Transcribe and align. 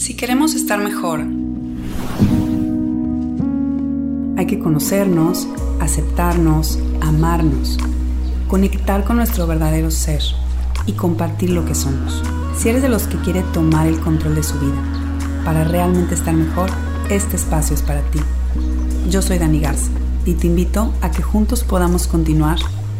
Si 0.00 0.14
queremos 0.14 0.54
estar 0.54 0.82
mejor, 0.82 1.20
hay 4.38 4.46
que 4.46 4.58
conocernos, 4.58 5.46
aceptarnos, 5.78 6.78
amarnos, 7.02 7.76
conectar 8.48 9.04
con 9.04 9.16
nuestro 9.16 9.46
verdadero 9.46 9.90
ser 9.90 10.22
y 10.86 10.92
compartir 10.92 11.50
lo 11.50 11.66
que 11.66 11.74
somos. 11.74 12.22
Si 12.56 12.70
eres 12.70 12.80
de 12.80 12.88
los 12.88 13.02
que 13.08 13.18
quiere 13.18 13.42
tomar 13.52 13.88
el 13.88 14.00
control 14.00 14.36
de 14.36 14.42
su 14.42 14.58
vida 14.58 14.82
para 15.44 15.64
realmente 15.64 16.14
estar 16.14 16.32
mejor, 16.32 16.70
este 17.10 17.36
espacio 17.36 17.76
es 17.76 17.82
para 17.82 18.00
ti. 18.10 18.20
Yo 19.10 19.20
soy 19.20 19.36
Dani 19.36 19.60
Garza 19.60 19.90
y 20.24 20.32
te 20.32 20.46
invito 20.46 20.94
a 21.02 21.10
que 21.10 21.20
juntos 21.20 21.62
podamos 21.62 22.06
continuar 22.06 22.56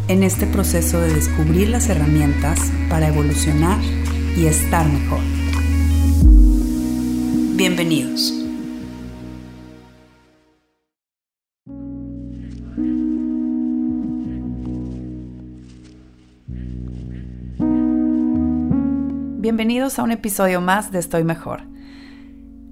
en 0.09 0.23
este 0.23 0.47
proceso 0.47 1.01
de 1.01 1.15
descubrir 1.15 1.71
las 1.71 1.89
herramientas 1.89 2.61
para 2.91 3.09
evolucionar 3.09 3.81
y 4.37 4.45
estar 4.45 4.87
mejor. 4.87 5.40
Bienvenidos. 7.61 8.33
Bienvenidos 19.37 19.99
a 19.99 20.03
un 20.05 20.11
episodio 20.11 20.63
más 20.63 20.91
de 20.91 21.01
Estoy 21.01 21.23
Mejor. 21.23 21.65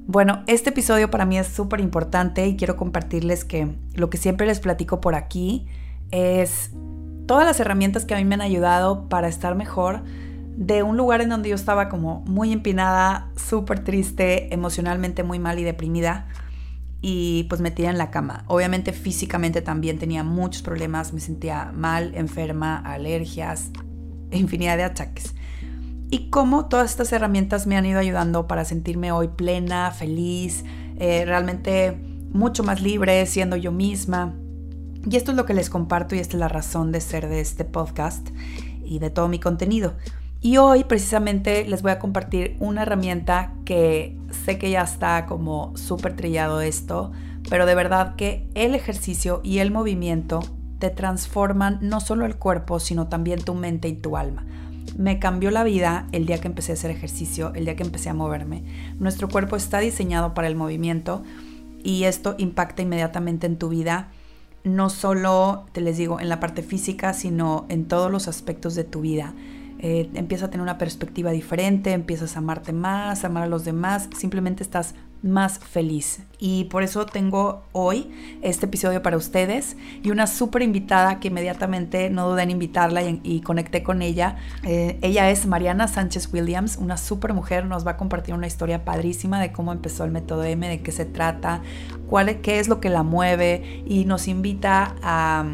Bueno, 0.07 0.43
este 0.47 0.71
episodio 0.71 1.11
para 1.11 1.27
mí 1.27 1.37
es 1.37 1.49
súper 1.49 1.81
importante 1.81 2.47
y 2.47 2.57
quiero 2.57 2.79
compartirles 2.79 3.45
que 3.45 3.69
lo 3.93 4.09
que 4.09 4.17
siempre 4.17 4.47
les 4.47 4.59
platico 4.59 5.03
por 5.03 5.15
aquí 5.15 5.67
es 6.13 6.71
todas 7.27 7.45
las 7.45 7.61
herramientas 7.61 8.07
que 8.07 8.15
a 8.15 8.17
mí 8.17 8.25
me 8.25 8.37
han 8.37 8.41
ayudado 8.41 9.07
para 9.11 9.29
estar 9.29 9.55
mejor 9.55 10.03
de 10.59 10.83
un 10.83 10.97
lugar 10.97 11.21
en 11.21 11.29
donde 11.29 11.51
yo 11.51 11.55
estaba 11.55 11.89
como 11.89 12.23
muy 12.23 12.53
empinada, 12.53 13.31
súper 13.37 13.85
triste, 13.85 14.53
emocionalmente 14.53 15.23
muy 15.23 15.39
mal 15.39 15.61
y 15.61 15.63
deprimida 15.63 16.27
y 17.01 17.45
pues 17.45 17.61
metida 17.61 17.91
en 17.91 17.97
la 17.97 18.11
cama. 18.11 18.43
Obviamente 18.49 18.93
físicamente 18.93 19.63
también 19.63 20.01
tenía 20.01 20.25
muchos 20.25 20.63
problemas, 20.63 21.13
me 21.13 21.21
sentía 21.21 21.71
mal, 21.73 22.13
enferma, 22.17 22.77
alergias, 22.77 23.71
infinidad 24.33 24.77
de 24.77 24.83
achaques. 24.83 25.37
Y 26.11 26.29
cómo 26.29 26.67
todas 26.67 26.91
estas 26.91 27.13
herramientas 27.13 27.69
me 27.69 27.77
han 27.77 27.87
ido 27.87 28.01
ayudando 28.01 28.49
para 28.49 28.65
sentirme 28.65 29.13
hoy 29.13 29.29
plena, 29.29 29.93
feliz, 29.93 30.65
eh, 30.97 31.25
realmente 31.25 31.93
mucho 32.33 32.65
más 32.65 32.83
libre, 32.83 33.25
siendo 33.27 33.55
yo 33.55 33.71
misma. 33.71 34.35
Y 35.09 35.15
esto 35.15 35.31
es 35.31 35.37
lo 35.37 35.47
que 35.47 35.55
les 35.55 35.71
comparto 35.71 36.17
y 36.17 36.19
esta 36.19 36.37
es 36.37 36.41
la 36.41 36.49
razón 36.49 36.91
de 36.91 37.01
ser 37.01 37.29
de 37.29 37.41
este 37.41 37.65
podcast 37.65 38.31
y 38.85 38.99
de 38.99 39.11
todo 39.11 39.29
mi 39.29 39.39
contenido. 39.39 39.95
Y 40.41 40.57
hoy 40.59 40.85
precisamente 40.85 41.65
les 41.65 41.83
voy 41.83 41.91
a 41.91 41.99
compartir 41.99 42.57
una 42.61 42.83
herramienta 42.83 43.53
que 43.65 44.17
sé 44.45 44.57
que 44.59 44.71
ya 44.71 44.83
está 44.83 45.27
como 45.27 45.77
súper 45.77 46.15
trillado 46.15 46.61
esto, 46.61 47.11
pero 47.51 47.67
de 47.67 47.75
verdad 47.75 48.15
que 48.15 48.49
el 48.55 48.75
ejercicio 48.75 49.41
y 49.43 49.59
el 49.59 49.73
movimiento 49.73 50.41
te 50.79 50.91
transforman 50.91 51.79
no 51.81 52.01
solo 52.01 52.25
el 52.25 52.37
cuerpo, 52.37 52.79
sino 52.79 53.09
también 53.09 53.43
tu 53.43 53.55
mente 53.55 53.89
y 53.89 53.95
tu 53.95 54.17
alma. 54.17 54.47
Me 54.97 55.19
cambió 55.19 55.51
la 55.51 55.65
vida 55.65 56.07
el 56.13 56.25
día 56.27 56.41
que 56.41 56.49
empecé 56.49 56.73
a 56.73 56.75
hacer 56.75 56.93
ejercicio, 56.93 57.53
el 57.55 57.65
día 57.65 57.75
que 57.75 57.83
empecé 57.83 58.09
a 58.09 58.15
moverme. 58.15 58.63
Nuestro 58.99 59.29
cuerpo 59.29 59.57
está 59.57 59.81
diseñado 59.81 60.35
para 60.35 60.47
el 60.47 60.55
movimiento 60.55 61.25
y 61.83 62.05
esto 62.05 62.37
impacta 62.39 62.83
inmediatamente 62.83 63.47
en 63.47 63.59
tu 63.59 63.69
vida 63.69 64.11
no 64.65 64.91
solo, 64.91 65.67
te 65.73 65.81
les 65.81 65.97
digo, 65.97 66.21
en 66.21 66.29
la 66.29 66.41
parte 66.41 66.63
física, 66.63 67.13
sino 67.15 67.67
en 67.69 67.87
todos 67.87 68.11
los 68.11 68.29
aspectos 68.29 68.75
de 68.75 68.85
tu 68.85 69.01
vida. 69.01 69.35
Eh, 69.79 70.11
empiezas 70.15 70.49
a 70.49 70.51
tener 70.51 70.63
una 70.63 70.79
perspectiva 70.79 71.31
diferente, 71.31 71.93
empiezas 71.93 72.37
a 72.37 72.41
amarte 72.41 72.73
más, 72.73 73.25
a 73.25 73.29
amar 73.29 73.45
a 73.45 73.47
los 73.47 73.65
demás, 73.65 74.09
simplemente 74.17 74.63
estás 74.63 74.95
más 75.23 75.59
feliz. 75.59 76.21
Y 76.39 76.65
por 76.65 76.83
eso 76.83 77.07
tengo 77.07 77.65
hoy 77.73 78.11
este 78.43 78.67
episodio 78.67 79.03
para 79.03 79.17
ustedes 79.17 79.77
y 80.03 80.11
una 80.11 80.27
súper 80.27 80.63
invitada 80.63 81.19
que 81.19 81.29
inmediatamente 81.29 82.11
no 82.11 82.29
dudé 82.29 82.45
en 82.45 82.51
invitarla 82.51 83.03
y, 83.03 83.41
conecté 83.41 83.83
con 83.83 84.03
ella. 84.03 84.37
Eh, 84.65 84.99
ella 85.03 85.31
es 85.31 85.47
Mariana 85.47 85.89
Sánchez 85.89 86.33
Williams, 86.33 86.77
una 86.77 86.97
súper 86.97 87.35
mujer, 87.35 87.65
nos 87.65 87.87
va 87.87 87.93
a 87.93 87.97
compartir 87.97 88.35
una 88.35 88.47
historia 88.47 88.85
padrísima 88.85 89.41
de 89.41 89.53
cómo 89.53 89.73
empezó 89.73 90.05
el 90.05 90.11
método 90.11 90.45
M, 90.45 90.69
de 90.69 90.83
qué 90.83 90.93
se 90.93 91.05
trata, 91.05 91.63
cuál, 92.07 92.41
qué 92.41 92.61
es 92.61 92.69
lo 92.69 92.81
que 92.81 92.89
la 92.89 93.03
mueve 93.03 93.83
y 93.87 94.05
nos 94.05 94.29
invita 94.29 94.95
a... 95.03 95.45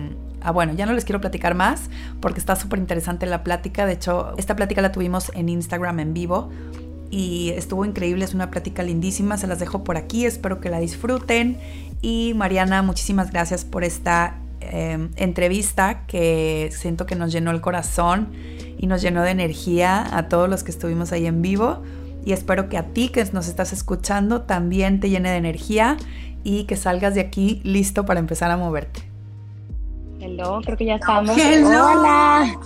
bueno, 0.51 0.75
ya 0.75 0.87
no 0.87 0.93
les 0.93 1.05
quiero 1.05 1.21
platicar 1.21 1.55
más 1.55 1.91
porque 2.21 2.39
está 2.39 2.57
súper 2.57 2.79
interesante 2.79 3.27
la 3.27 3.43
plática. 3.43 3.87
De 3.87 3.95
hecho, 3.95 4.35
esta 4.37 4.57
plática 4.57 4.83
la 4.83 4.93
tuvimos 4.93 5.31
en 5.35 5.49
Instagram 5.49 6.01
en 6.01 6.15
vivo 6.15 6.51
y 7.11 7.51
estuvo 7.51 7.85
increíble, 7.85 8.25
es 8.25 8.35
una 8.35 8.51
plática 8.51 8.83
lindísima, 8.83 9.37
se 9.37 9.47
las 9.47 9.61
dejo 9.61 9.85
por 9.85 9.97
aquí, 9.97 10.27
espero 10.27 10.61
que 10.61 10.69
la 10.69 10.81
disfruten 10.81 11.59
y 12.03 12.33
Mariana, 12.35 12.83
muchísimas 12.83 13.31
gracias 13.31 13.65
por 13.65 13.85
esta 13.85 14.37
em, 14.61 15.11
entrevista 15.17 16.07
que 16.07 16.71
siento 16.73 17.07
que 17.07 17.15
nos 17.15 17.31
llenó 17.31 17.53
el 17.53 17.61
corazón 17.61 18.33
y 18.79 18.89
nos 18.89 19.01
llenó 19.01 19.23
de 19.23 19.31
energía 19.31 20.17
a 20.17 20.29
todos 20.29 20.49
los 20.49 20.65
que 20.65 20.73
estuvimos 20.73 21.13
ahí 21.13 21.27
en 21.27 21.41
vivo 21.41 21.83
y 22.25 22.33
espero 22.33 22.69
que 22.69 22.79
a 22.79 22.87
ti 22.87 23.11
que 23.11 23.25
nos 23.33 23.49
estás 23.49 23.73
escuchando 23.73 24.43
también 24.43 24.99
te 24.99 25.09
llene 25.09 25.31
de 25.31 25.37
energía 25.37 25.97
y 26.43 26.65
que 26.65 26.77
salgas 26.77 27.15
de 27.15 27.21
aquí 27.21 27.61
listo 27.65 28.05
para 28.07 28.21
empezar 28.21 28.51
a 28.51 28.57
moverte. 28.57 29.14
Hello, 30.37 30.61
creo 30.65 30.77
que 30.77 30.87
ya 30.87 30.97
estamos. 30.97 31.31
Hola. 31.31 32.59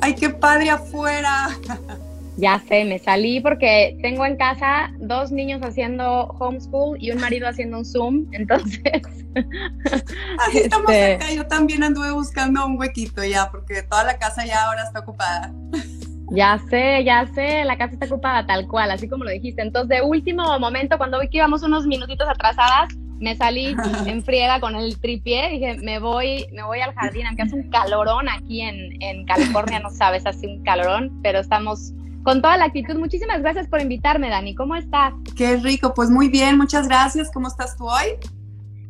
Ay, 0.00 0.14
qué 0.14 0.30
padre 0.30 0.70
afuera. 0.70 1.48
Ya 2.36 2.62
sé, 2.68 2.84
me 2.84 3.00
salí 3.00 3.40
porque 3.40 3.98
tengo 4.00 4.24
en 4.24 4.36
casa 4.36 4.92
dos 5.00 5.32
niños 5.32 5.60
haciendo 5.62 6.26
homeschool 6.38 6.96
y 7.02 7.10
un 7.10 7.20
marido 7.20 7.48
haciendo 7.48 7.78
un 7.78 7.84
Zoom, 7.84 8.26
entonces... 8.30 8.80
Así 10.38 10.58
estamos 10.58 10.88
este, 10.88 11.14
acá, 11.14 11.32
yo 11.32 11.46
también 11.48 11.82
anduve 11.82 12.12
buscando 12.12 12.64
un 12.64 12.78
huequito 12.78 13.24
ya, 13.24 13.50
porque 13.50 13.82
toda 13.82 14.04
la 14.04 14.16
casa 14.16 14.46
ya 14.46 14.66
ahora 14.66 14.84
está 14.84 15.00
ocupada. 15.00 15.52
Ya 16.30 16.60
sé, 16.70 17.02
ya 17.02 17.26
sé, 17.34 17.64
la 17.64 17.76
casa 17.76 17.94
está 17.94 18.06
ocupada 18.06 18.46
tal 18.46 18.68
cual, 18.68 18.92
así 18.92 19.08
como 19.08 19.24
lo 19.24 19.30
dijiste. 19.30 19.62
Entonces, 19.62 19.98
de 19.98 20.02
último 20.02 20.58
momento, 20.60 20.96
cuando 20.96 21.18
vi 21.18 21.28
que 21.28 21.38
íbamos 21.38 21.64
unos 21.64 21.86
minutitos 21.86 22.28
atrasadas, 22.28 22.94
me 23.20 23.36
salí 23.36 23.76
en 24.06 24.22
friega 24.24 24.58
con 24.60 24.74
el 24.74 24.98
tripié, 24.98 25.50
dije, 25.50 25.76
me 25.82 25.98
voy, 25.98 26.46
me 26.52 26.64
voy 26.64 26.80
al 26.80 26.94
jardín, 26.94 27.26
aunque 27.26 27.42
hace 27.42 27.54
un 27.54 27.70
calorón 27.70 28.28
aquí 28.28 28.62
en, 28.62 29.00
en 29.02 29.24
California, 29.26 29.78
no 29.78 29.90
sabes, 29.90 30.26
hace 30.26 30.46
un 30.46 30.62
calorón, 30.64 31.20
pero 31.22 31.38
estamos 31.38 31.92
con 32.22 32.42
toda 32.42 32.56
la 32.56 32.66
actitud. 32.66 32.98
Muchísimas 32.98 33.40
gracias 33.40 33.68
por 33.68 33.80
invitarme, 33.80 34.28
Dani. 34.28 34.54
¿Cómo 34.54 34.74
estás? 34.74 35.14
Qué 35.36 35.56
rico, 35.56 35.94
pues 35.94 36.10
muy 36.10 36.28
bien, 36.28 36.58
muchas 36.58 36.88
gracias. 36.88 37.30
¿Cómo 37.32 37.48
estás 37.48 37.76
tú 37.76 37.88
hoy? 37.88 38.16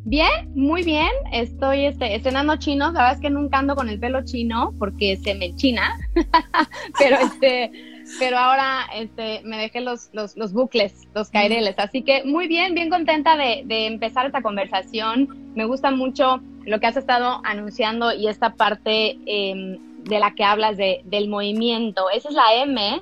Bien, 0.04 0.50
muy 0.54 0.82
bien. 0.82 1.10
Estoy 1.32 1.84
este, 1.84 2.14
estrenando 2.14 2.56
chinos. 2.56 2.94
La 2.94 3.00
verdad 3.00 3.14
es 3.16 3.20
que 3.20 3.30
nunca 3.30 3.58
ando 3.58 3.76
con 3.76 3.88
el 3.88 4.00
pelo 4.00 4.24
chino 4.24 4.74
porque 4.78 5.18
se 5.22 5.34
me 5.34 5.54
china. 5.56 5.98
pero 6.98 7.16
este, 7.18 7.70
pero 8.18 8.38
ahora 8.38 8.86
este, 8.94 9.42
me 9.44 9.58
dejé 9.58 9.80
los, 9.80 10.10
los, 10.12 10.36
los 10.36 10.52
bucles, 10.52 10.94
los 11.14 11.30
caireles. 11.30 11.74
Así 11.78 12.02
que 12.02 12.24
muy 12.24 12.48
bien, 12.48 12.74
bien 12.74 12.90
contenta 12.90 13.36
de, 13.36 13.62
de, 13.66 13.86
empezar 13.86 14.26
esta 14.26 14.42
conversación. 14.42 15.52
Me 15.54 15.64
gusta 15.64 15.90
mucho 15.90 16.40
lo 16.64 16.80
que 16.80 16.86
has 16.86 16.96
estado 16.96 17.40
anunciando 17.44 18.12
y 18.12 18.28
esta 18.28 18.54
parte 18.54 19.18
eh, 19.26 19.78
de 20.04 20.18
la 20.18 20.34
que 20.34 20.44
hablas 20.44 20.76
de, 20.76 21.02
del 21.04 21.28
movimiento. 21.28 22.10
Esa 22.10 22.28
es 22.28 22.34
la 22.34 22.54
M 22.54 23.00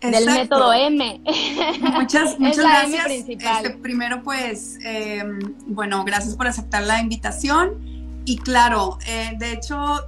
del 0.00 0.26
método 0.26 0.72
M. 0.72 1.20
Muchas, 1.94 2.38
muchas 2.38 2.58
gracias. 2.58 3.06
Este, 3.28 3.70
primero, 3.82 4.22
pues, 4.22 4.78
em, 4.84 5.38
bueno, 5.66 6.04
gracias 6.04 6.36
por 6.36 6.46
aceptar 6.46 6.82
la 6.82 7.00
invitación. 7.00 7.96
Y 8.24 8.38
claro, 8.38 8.98
eh, 9.06 9.32
de 9.38 9.52
hecho, 9.52 10.00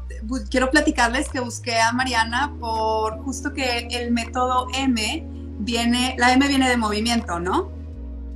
quiero 0.50 0.70
platicarles 0.70 1.28
que 1.28 1.40
busqué 1.40 1.80
a 1.80 1.92
Mariana 1.92 2.52
por 2.60 3.18
justo 3.24 3.52
que 3.52 3.88
el 3.90 4.12
método 4.12 4.68
M 4.74 5.24
viene, 5.58 6.14
la 6.18 6.32
M 6.32 6.46
viene 6.48 6.68
de 6.68 6.76
movimiento, 6.76 7.38
¿no? 7.40 7.70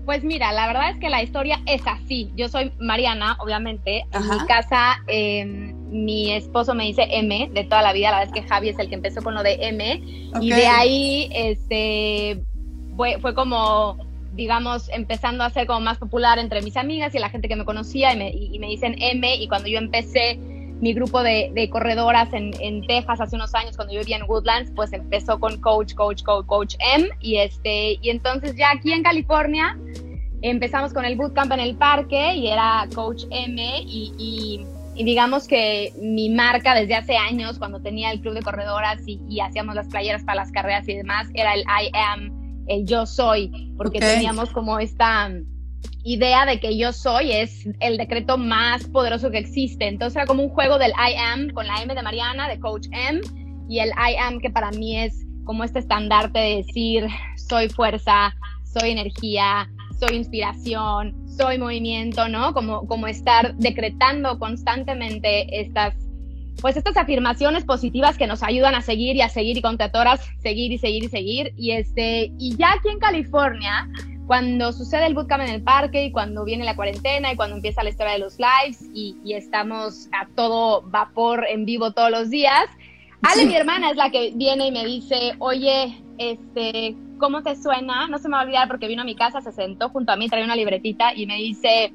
Pues 0.05 0.25
mira, 0.25 0.53
la 0.53 0.67
verdad 0.67 0.91
es 0.91 0.97
que 0.97 1.09
la 1.09 1.23
historia 1.23 1.61
es 1.67 1.83
así. 1.87 2.33
Yo 2.35 2.49
soy 2.49 2.73
Mariana, 2.81 3.37
obviamente. 3.39 4.05
En 4.13 4.29
mi 4.29 4.47
casa, 4.47 5.01
eh, 5.07 5.45
mi 5.45 6.33
esposo 6.33 6.75
me 6.75 6.85
dice 6.85 7.07
M 7.09 7.51
de 7.53 7.65
toda 7.65 7.83
la 7.83 7.93
vida. 7.93 8.11
La 8.11 8.19
verdad 8.19 8.35
es 8.35 8.43
que 8.43 8.49
Javi 8.49 8.71
es 8.71 8.79
el 8.81 8.89
que 8.89 8.97
empezó 8.97 9.23
con 9.23 9.35
lo 9.35 9.45
de 9.45 9.59
M. 9.61 10.03
Y 10.41 10.51
de 10.51 10.67
ahí, 10.67 11.29
este, 11.33 12.43
fue, 12.97 13.19
fue 13.21 13.33
como, 13.35 13.97
digamos, 14.35 14.89
empezando 14.89 15.45
a 15.45 15.51
ser 15.51 15.69
como 15.69 15.81
más 15.81 15.99
popular 15.99 16.41
entre 16.41 16.63
mis 16.63 16.77
amigas 16.77 17.15
y 17.15 17.21
la 17.21 17.31
gente 17.31 17.47
que 17.47 17.55
me 17.55 17.65
conocía 17.65 18.13
y 18.13 18.17
me, 18.17 18.31
y 18.31 18.59
me 18.59 18.67
dicen 18.67 18.97
M. 18.99 19.37
Y 19.37 19.47
cuando 19.47 19.69
yo 19.69 19.79
empecé 19.79 20.41
mi 20.83 20.93
grupo 20.93 21.23
de, 21.23 21.51
de 21.55 21.71
corredoras 21.71 22.33
en, 22.33 22.51
en, 22.61 22.85
Texas 22.87 23.21
hace 23.21 23.37
unos 23.37 23.55
años 23.55 23.77
cuando 23.77 23.95
yo 23.95 24.01
vivía 24.01 24.17
en 24.17 24.25
Woodlands, 24.25 24.73
pues 24.75 24.93
empezó 24.93 25.39
con 25.39 25.61
coach, 25.61 25.95
coach, 25.95 26.25
coach, 26.25 26.45
coach 26.47 26.75
M 26.95 27.09
y 27.21 27.37
este 27.37 27.99
y 28.03 28.11
entonces 28.11 28.57
ya 28.57 28.73
aquí 28.73 28.93
en 28.93 29.05
California 29.05 29.79
empezamos 30.43 30.93
con 30.93 31.05
el 31.05 31.17
bootcamp 31.17 31.53
en 31.53 31.61
el 31.61 31.77
parque 31.77 32.35
y 32.35 32.49
era 32.49 32.89
coach 32.95 33.23
M 33.31 33.63
y, 33.87 34.67
y, 34.97 35.05
digamos 35.05 35.47
que 35.47 35.93
mi 36.03 36.29
marca 36.31 36.75
desde 36.75 36.97
hace 36.97 37.17
años 37.17 37.61
cuando 37.61 37.81
tenía 37.81 38.11
el 38.11 38.21
club 38.21 38.35
de 38.35 38.43
corredoras 38.43 39.01
y, 39.07 39.21
y 39.29 39.39
hacíamos 39.39 39.77
las 39.77 39.87
playeras 39.87 40.25
para 40.25 40.43
las 40.43 40.51
carreras 40.51 40.89
y 40.89 40.97
demás 40.97 41.29
era 41.35 41.55
el 41.55 41.61
I 41.61 41.91
am 41.95 42.43
el 42.67 42.87
yo 42.87 43.07
soy, 43.07 43.73
porque 43.77 44.01
teníamos 44.01 44.51
como 44.51 44.79
esta 44.79 45.31
idea 46.05 46.47
de 46.47 46.59
que 46.59 46.77
yo 46.77 46.93
soy 46.93 47.33
es 47.33 47.69
el 47.81 47.97
decreto 47.97 48.37
más 48.39 48.85
poderoso 48.87 49.31
que 49.31 49.39
existe. 49.39 49.87
Entonces 49.87 50.17
era 50.17 50.27
como 50.27 50.43
un 50.43 50.51
juego 50.51 50.79
del 50.79 50.91
I 50.91 51.15
am 51.17 51.51
con 51.51 51.67
la 51.67 51.83
M 51.83 51.95
de 51.95 52.03
Mariana, 52.03 52.49
de 52.49 52.59
Coach 52.59 52.87
M, 52.91 53.21
y 53.69 53.79
el 53.79 53.91
I 53.91 54.17
am 54.21 54.41
que 54.41 54.51
para 54.51 54.71
mí 54.73 54.99
es 54.99 55.25
como 55.45 55.65
este 55.65 55.81
estandarte 55.81 56.39
de 56.39 56.57
decir 56.57 57.07
soy 57.37 57.69
fuerza, 57.69 58.35
soy 58.65 58.91
energía, 58.91 59.69
soy 59.99 60.17
inspiración, 60.17 61.15
soy 61.37 61.59
movimiento, 61.59 62.29
¿no? 62.29 62.53
Como, 62.53 62.87
como 62.87 63.07
estar 63.07 63.55
decretando 63.57 64.39
constantemente 64.39 65.61
estas, 65.61 65.95
pues 66.61 66.77
estas 66.77 66.97
afirmaciones 66.97 67.65
positivas 67.65 68.19
que 68.19 68.27
nos 68.27 68.43
ayudan 68.43 68.75
a 68.75 68.83
seguir 68.83 69.17
y 69.17 69.21
a 69.21 69.29
seguir 69.29 69.59
y 69.59 69.63
con 69.63 69.79
seguir 70.43 70.73
y 70.73 70.79
seguir 70.79 71.05
y 71.05 71.09
seguir. 71.09 71.55
Y 71.57 71.71
este, 71.73 72.33
y 72.39 72.57
ya 72.57 72.73
aquí 72.73 72.89
en 72.89 72.99
California, 72.99 73.89
cuando 74.33 74.73
sucede 74.73 75.05
el 75.05 75.13
bootcamp 75.13 75.43
en 75.43 75.51
el 75.51 75.63
parque 75.63 76.07
y 76.07 76.11
cuando 76.11 76.43
viene 76.47 76.65
la 76.65 76.75
cuarentena 76.75 77.31
y 77.31 77.37
cuando 77.37 77.57
empieza 77.57 77.83
la 77.83 77.91
historia 77.91 78.15
de 78.15 78.19
los 78.19 78.39
lives 78.39 78.83
y, 78.95 79.15
y 79.23 79.35
estamos 79.35 80.09
a 80.11 80.27
todo 80.35 80.81
vapor 80.87 81.45
en 81.51 81.67
vivo 81.67 81.93
todos 81.93 82.11
los 82.11 82.31
días, 82.31 82.65
Ale, 83.21 83.45
mi 83.45 83.55
hermana, 83.55 83.91
es 83.91 83.97
la 83.99 84.09
que 84.09 84.33
viene 84.35 84.69
y 84.69 84.71
me 84.73 84.87
dice, 84.87 85.35
oye, 85.39 86.03
este, 86.17 86.97
¿cómo 87.19 87.43
te 87.43 87.57
suena? 87.57 88.07
No 88.07 88.17
se 88.17 88.31
me 88.31 88.37
va 88.37 88.41
a 88.41 88.45
olvidar 88.45 88.69
porque 88.69 88.89
vino 88.89 89.03
a 89.03 89.05
mi 89.05 89.15
casa, 89.15 89.43
se 89.43 89.53
sentó 89.53 89.91
junto 89.91 90.13
a 90.13 90.17
mí, 90.17 90.31
trae 90.31 90.43
una 90.43 90.57
libretita 90.57 91.15
y 91.15 91.27
me 91.27 91.37
dice, 91.37 91.93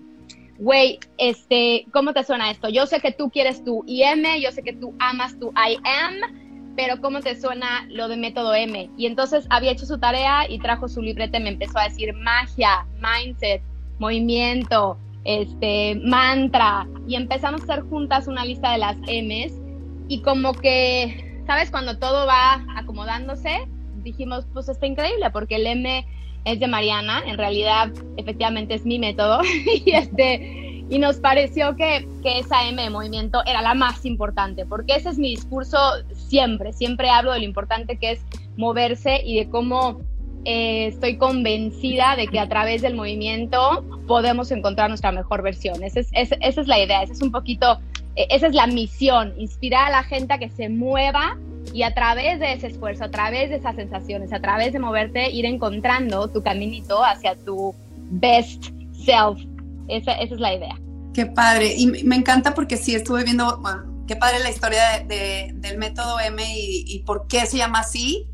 güey, 0.60 1.00
este, 1.18 1.88
¿cómo 1.92 2.13
te 2.13 2.24
suena 2.24 2.51
esto? 2.51 2.69
Yo 2.69 2.86
sé 2.86 3.00
que 3.00 3.13
tú 3.13 3.31
quieres 3.31 3.63
tu 3.63 3.84
IM, 3.88 4.24
yo 4.44 4.51
sé 4.51 4.62
que 4.62 4.74
tú 4.74 4.94
amas 5.00 5.39
tu 5.39 5.50
I 5.54 5.80
am, 5.84 6.46
pero 6.77 7.01
¿cómo 7.01 7.21
te 7.21 7.35
suena 7.35 7.88
lo 7.89 8.07
de 8.07 8.15
método 8.18 8.53
M? 8.53 8.89
Y 8.95 9.07
entonces 9.07 9.47
había 9.50 9.71
hecho 9.71 9.88
su 9.88 9.97
tarea 9.97 10.47
y 10.47 10.59
trajo 10.59 10.88
su 10.88 11.01
libreta 11.01 11.39
y 11.39 11.44
me 11.44 11.50
empezó 11.50 11.79
a 11.79 11.85
decir 11.85 12.13
magia, 12.13 12.85
mindset, 13.01 13.63
movimiento, 13.97 14.95
este, 15.24 16.00
mantra, 16.06 16.88
y 17.07 17.15
empezamos 17.15 17.62
a 17.62 17.63
hacer 17.63 17.81
juntas 17.89 18.27
una 18.27 18.45
lista 18.45 18.71
de 18.71 18.77
las 18.77 18.95
M's 19.00 19.59
y 20.07 20.21
como 20.21 20.53
que, 20.53 21.41
¿sabes? 21.47 21.71
Cuando 21.71 21.97
todo 21.97 22.27
va 22.27 22.63
acomodándose, 22.75 23.68
dijimos, 24.03 24.45
pues 24.53 24.69
está 24.69 24.85
increíble, 24.85 25.31
porque 25.31 25.56
el 25.56 25.65
M 25.65 26.06
es 26.45 26.59
de 26.59 26.68
Mariana, 26.68 27.24
en 27.25 27.39
realidad 27.39 27.91
efectivamente 28.18 28.75
es 28.75 28.85
mi 28.85 29.00
método, 29.00 29.41
y, 29.83 29.91
este, 29.94 30.66
y 30.89 31.00
nos 31.00 31.18
pareció 31.18 31.75
que, 31.75 32.07
que 32.24 32.39
esa 32.39 32.68
M 32.68 32.81
de 32.81 32.89
movimiento 32.89 33.42
era 33.45 33.62
la 33.62 33.74
más 33.74 34.06
importante, 34.06 34.66
porque 34.66 34.95
ese 34.95 35.10
es 35.10 35.18
mi 35.18 35.31
discurso 35.31 35.78
siempre, 36.13 36.74
siempre 36.74 37.10
hablo 37.10 37.34
de 37.34 37.39
lo 37.39 37.45
importante 37.45 37.98
que 37.98 38.12
es 38.12 38.22
moverse 38.56 39.22
y 39.24 39.38
de 39.38 39.50
cómo 39.50 40.00
eh, 40.45 40.88
estoy 40.88 41.18
convencida 41.18 42.16
de 42.16 42.28
que 42.28 42.39
a 42.39 42.48
través 42.48 42.81
del 42.81 42.95
movimiento 42.95 43.84
podemos 44.07 44.50
encontrar 44.51 44.89
nuestra 44.89 45.12
mejor 45.12 45.42
versión. 45.42 45.84
Esa 45.84 46.00
es, 46.00 46.10
esa 46.13 46.62
es 46.62 46.68
la 46.68 46.80
idea, 46.80 47.04
esa 47.04 47.13
es 47.13 47.22
un 47.22 47.31
poquito 47.31 47.80
e, 48.18 48.28
esa 48.30 48.48
es 48.48 48.56
la 48.56 48.68
misión, 48.68 49.34
inspirar 49.38 49.88
a 49.88 49.89
la 49.92 50.04
gente 50.04 50.34
a 50.34 50.38
que 50.39 50.50
se 50.50 50.69
mueva 50.69 51.38
y 51.74 51.84
a 51.84 51.94
través 51.94 52.39
de 52.39 52.54
ese 52.54 52.68
esfuerzo, 52.68 53.04
a 53.04 53.12
través 53.12 53.50
de 53.50 53.57
esas 53.57 53.75
sensaciones, 53.75 54.34
a 54.34 54.39
través 54.39 54.74
de 54.74 54.80
moverte, 54.80 55.30
ir 55.30 55.45
encontrando 55.45 56.28
tu 56.28 56.42
caminito 56.42 57.04
hacia 57.04 57.36
tu 57.36 57.75
best 58.10 58.72
self. 58.94 59.39
Esa, 59.88 60.13
es 60.13 60.31
la 60.39 60.54
idea. 60.54 60.80
Qué 61.13 61.25
padre. 61.25 61.74
Y 61.75 61.88
me 61.88 62.16
encanta 62.16 62.54
porque 62.54 62.78
sí 62.78 62.95
estuve 62.95 63.24
viendo, 63.24 63.60
bueno, 63.60 64.06
qué 64.07 64.16
padre 64.16 64.39
la 64.39 64.50
historia 64.50 65.06
del 65.06 65.78
método 65.78 66.19
M 66.19 66.42
y, 66.44 66.86
y, 66.88 67.00
por 67.04 67.28
qué 67.28 67.45
se 67.45 67.57
llama 67.57 67.80
así. 67.80 68.28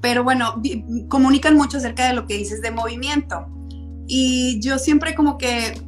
Pero 0.00 0.24
bueno, 0.24 0.60
comunican 1.08 1.56
mucho 1.56 1.78
acerca 1.78 2.06
de 2.08 2.14
lo 2.14 2.26
que 2.26 2.36
dices 2.36 2.62
de 2.62 2.70
movimiento. 2.70 3.46
Y 4.06 4.60
yo 4.60 4.78
siempre 4.78 5.14
como 5.14 5.38
que, 5.38 5.80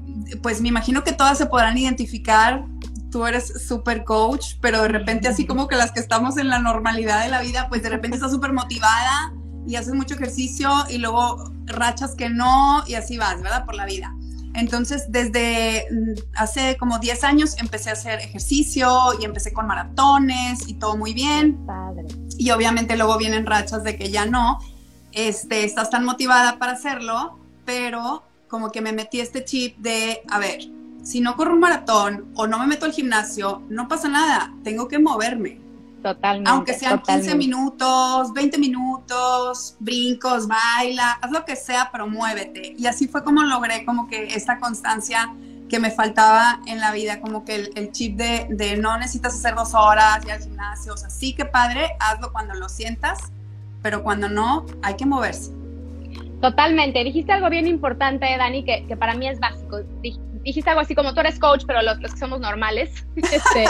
pues 0.42 0.60
me 0.60 0.68
imagino 0.68 1.02
que 1.02 1.12
todas 1.12 1.38
se 1.38 1.46
podrán 1.46 1.76
identificar 1.76 2.64
tú 3.12 3.26
eres 3.26 3.52
súper 3.68 4.02
coach, 4.02 4.54
pero 4.60 4.82
de 4.82 4.88
repente 4.88 5.28
así 5.28 5.46
como 5.46 5.68
que 5.68 5.76
las 5.76 5.92
que 5.92 6.00
estamos 6.00 6.38
en 6.38 6.48
la 6.48 6.58
normalidad 6.58 7.22
de 7.22 7.28
la 7.28 7.40
vida, 7.40 7.68
pues 7.68 7.82
de 7.84 7.90
repente 7.90 8.16
estás 8.16 8.32
súper 8.32 8.52
motivada 8.52 9.32
y 9.68 9.76
haces 9.76 9.94
mucho 9.94 10.14
ejercicio 10.14 10.70
y 10.88 10.98
luego 10.98 11.52
rachas 11.66 12.16
que 12.16 12.30
no 12.30 12.82
y 12.88 12.94
así 12.94 13.18
vas, 13.18 13.40
¿verdad? 13.40 13.64
Por 13.64 13.76
la 13.76 13.84
vida. 13.84 14.12
Entonces, 14.54 15.06
desde 15.10 15.86
mm, 15.90 16.36
hace 16.36 16.76
como 16.76 16.98
10 16.98 17.24
años 17.24 17.56
empecé 17.58 17.90
a 17.90 17.94
hacer 17.94 18.20
ejercicio 18.20 18.88
y 19.20 19.24
empecé 19.24 19.52
con 19.52 19.66
maratones 19.66 20.68
y 20.68 20.74
todo 20.74 20.96
muy 20.96 21.14
bien. 21.14 21.64
Padre. 21.66 22.06
Y 22.38 22.50
obviamente 22.50 22.96
luego 22.96 23.18
vienen 23.18 23.46
rachas 23.46 23.84
de 23.84 23.96
que 23.96 24.10
ya 24.10 24.26
no, 24.26 24.58
este, 25.12 25.64
estás 25.64 25.90
tan 25.90 26.04
motivada 26.04 26.58
para 26.58 26.72
hacerlo, 26.72 27.38
pero 27.64 28.22
como 28.48 28.70
que 28.70 28.80
me 28.80 28.92
metí 28.92 29.20
este 29.20 29.44
chip 29.44 29.78
de, 29.78 30.22
a 30.28 30.38
ver, 30.38 30.60
si 31.02 31.20
no 31.20 31.36
corro 31.36 31.54
un 31.54 31.60
maratón 31.60 32.32
o 32.34 32.46
no 32.46 32.58
me 32.58 32.66
meto 32.66 32.84
al 32.86 32.92
gimnasio, 32.92 33.62
no 33.68 33.88
pasa 33.88 34.08
nada, 34.08 34.52
tengo 34.62 34.88
que 34.88 34.98
moverme. 34.98 35.61
Totalmente. 36.02 36.50
Aunque 36.50 36.74
sean 36.74 37.00
15 37.00 37.36
minutos, 37.36 38.32
20 38.32 38.58
minutos, 38.58 39.76
brincos, 39.78 40.48
baila, 40.48 41.12
haz 41.22 41.30
lo 41.30 41.44
que 41.44 41.54
sea, 41.54 41.90
pero 41.92 42.08
muévete. 42.08 42.74
Y 42.76 42.86
así 42.86 43.06
fue 43.06 43.22
como 43.22 43.42
logré 43.42 43.84
como 43.84 44.08
que 44.08 44.34
esta 44.34 44.58
constancia 44.58 45.32
que 45.68 45.78
me 45.78 45.90
faltaba 45.90 46.60
en 46.66 46.80
la 46.80 46.92
vida, 46.92 47.20
como 47.20 47.44
que 47.44 47.70
el, 47.74 47.92
chip 47.92 48.16
de, 48.16 48.46
de, 48.50 48.76
no 48.76 48.98
necesitas 48.98 49.34
hacer 49.34 49.54
dos 49.54 49.74
horas 49.74 50.18
y 50.26 50.30
al 50.30 50.42
gimnasio, 50.42 50.92
o 50.92 50.96
sea, 50.96 51.08
sí 51.08 51.34
que 51.34 51.44
padre, 51.44 51.96
hazlo 51.98 52.32
cuando 52.32 52.54
lo 52.54 52.68
sientas, 52.68 53.18
pero 53.80 54.02
cuando 54.02 54.28
no, 54.28 54.66
hay 54.82 54.96
que 54.96 55.06
moverse. 55.06 55.50
Totalmente. 56.42 57.02
Dijiste 57.04 57.32
algo 57.32 57.48
bien 57.48 57.68
importante, 57.68 58.26
Dani, 58.36 58.64
que, 58.64 58.84
que 58.86 58.96
para 58.96 59.14
mí 59.14 59.28
es 59.28 59.38
básico 59.38 59.78
dijiste 60.02 60.31
algo 60.66 60.80
así 60.80 60.94
como 60.94 61.14
tú 61.14 61.20
eres 61.20 61.38
coach, 61.38 61.64
pero 61.66 61.82
los, 61.82 61.98
que 61.98 62.08
somos 62.18 62.40
normales. 62.40 63.04
Este, 63.32 63.64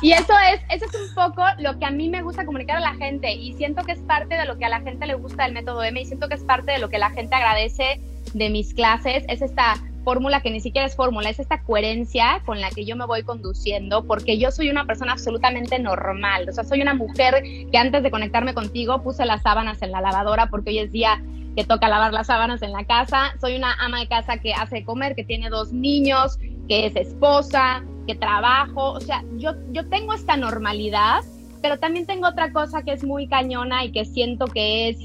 y 0.00 0.12
eso 0.12 0.32
es, 0.52 0.60
eso 0.70 0.86
es 0.86 1.08
un 1.08 1.14
poco 1.14 1.42
lo 1.58 1.78
que 1.78 1.84
a 1.84 1.90
mí 1.90 2.08
me 2.08 2.22
gusta 2.22 2.44
comunicar 2.44 2.78
a 2.78 2.80
la 2.80 2.94
gente 2.94 3.32
y 3.32 3.52
siento 3.54 3.84
que 3.84 3.92
es 3.92 3.98
parte 4.00 4.34
de 4.34 4.46
lo 4.46 4.58
que 4.58 4.64
a 4.64 4.68
la 4.68 4.80
gente 4.80 5.06
le 5.06 5.14
gusta 5.14 5.44
del 5.44 5.52
método 5.52 5.82
M 5.82 6.00
y 6.00 6.04
siento 6.04 6.28
que 6.28 6.34
es 6.34 6.42
parte 6.42 6.72
de 6.72 6.78
lo 6.78 6.88
que 6.88 6.98
la 6.98 7.10
gente 7.10 7.34
agradece 7.34 8.00
de 8.34 8.50
mis 8.50 8.74
clases, 8.74 9.24
es 9.28 9.42
esta 9.42 9.74
fórmula 10.04 10.40
que 10.40 10.50
ni 10.50 10.60
siquiera 10.60 10.86
es 10.86 10.96
fórmula, 10.96 11.30
es 11.30 11.38
esta 11.38 11.62
coherencia 11.62 12.42
con 12.44 12.60
la 12.60 12.70
que 12.70 12.84
yo 12.84 12.96
me 12.96 13.06
voy 13.06 13.22
conduciendo, 13.22 14.04
porque 14.04 14.38
yo 14.38 14.50
soy 14.50 14.68
una 14.70 14.84
persona 14.84 15.12
absolutamente 15.12 15.78
normal, 15.78 16.48
o 16.48 16.52
sea, 16.52 16.64
soy 16.64 16.82
una 16.82 16.94
mujer 16.94 17.42
que 17.70 17.78
antes 17.78 18.02
de 18.02 18.10
conectarme 18.10 18.54
contigo 18.54 19.02
puse 19.02 19.24
las 19.24 19.42
sábanas 19.42 19.82
en 19.82 19.92
la 19.92 20.00
lavadora 20.00 20.46
porque 20.46 20.70
hoy 20.70 20.78
es 20.80 20.92
día 20.92 21.22
que 21.56 21.64
toca 21.64 21.88
lavar 21.88 22.12
las 22.12 22.28
sábanas 22.28 22.62
en 22.62 22.72
la 22.72 22.84
casa, 22.84 23.34
soy 23.40 23.56
una 23.56 23.74
ama 23.74 24.00
de 24.00 24.08
casa 24.08 24.38
que 24.38 24.54
hace 24.54 24.84
comer, 24.84 25.14
que 25.14 25.24
tiene 25.24 25.50
dos 25.50 25.72
niños, 25.72 26.38
que 26.68 26.86
es 26.86 26.96
esposa, 26.96 27.84
que 28.06 28.14
trabajo, 28.14 28.92
o 28.92 29.00
sea, 29.00 29.22
yo, 29.36 29.52
yo 29.72 29.88
tengo 29.88 30.14
esta 30.14 30.36
normalidad, 30.36 31.22
pero 31.60 31.78
también 31.78 32.06
tengo 32.06 32.26
otra 32.26 32.52
cosa 32.52 32.82
que 32.82 32.92
es 32.92 33.04
muy 33.04 33.28
cañona 33.28 33.84
y 33.84 33.92
que 33.92 34.04
siento 34.04 34.46
que 34.46 34.88
es, 34.88 34.98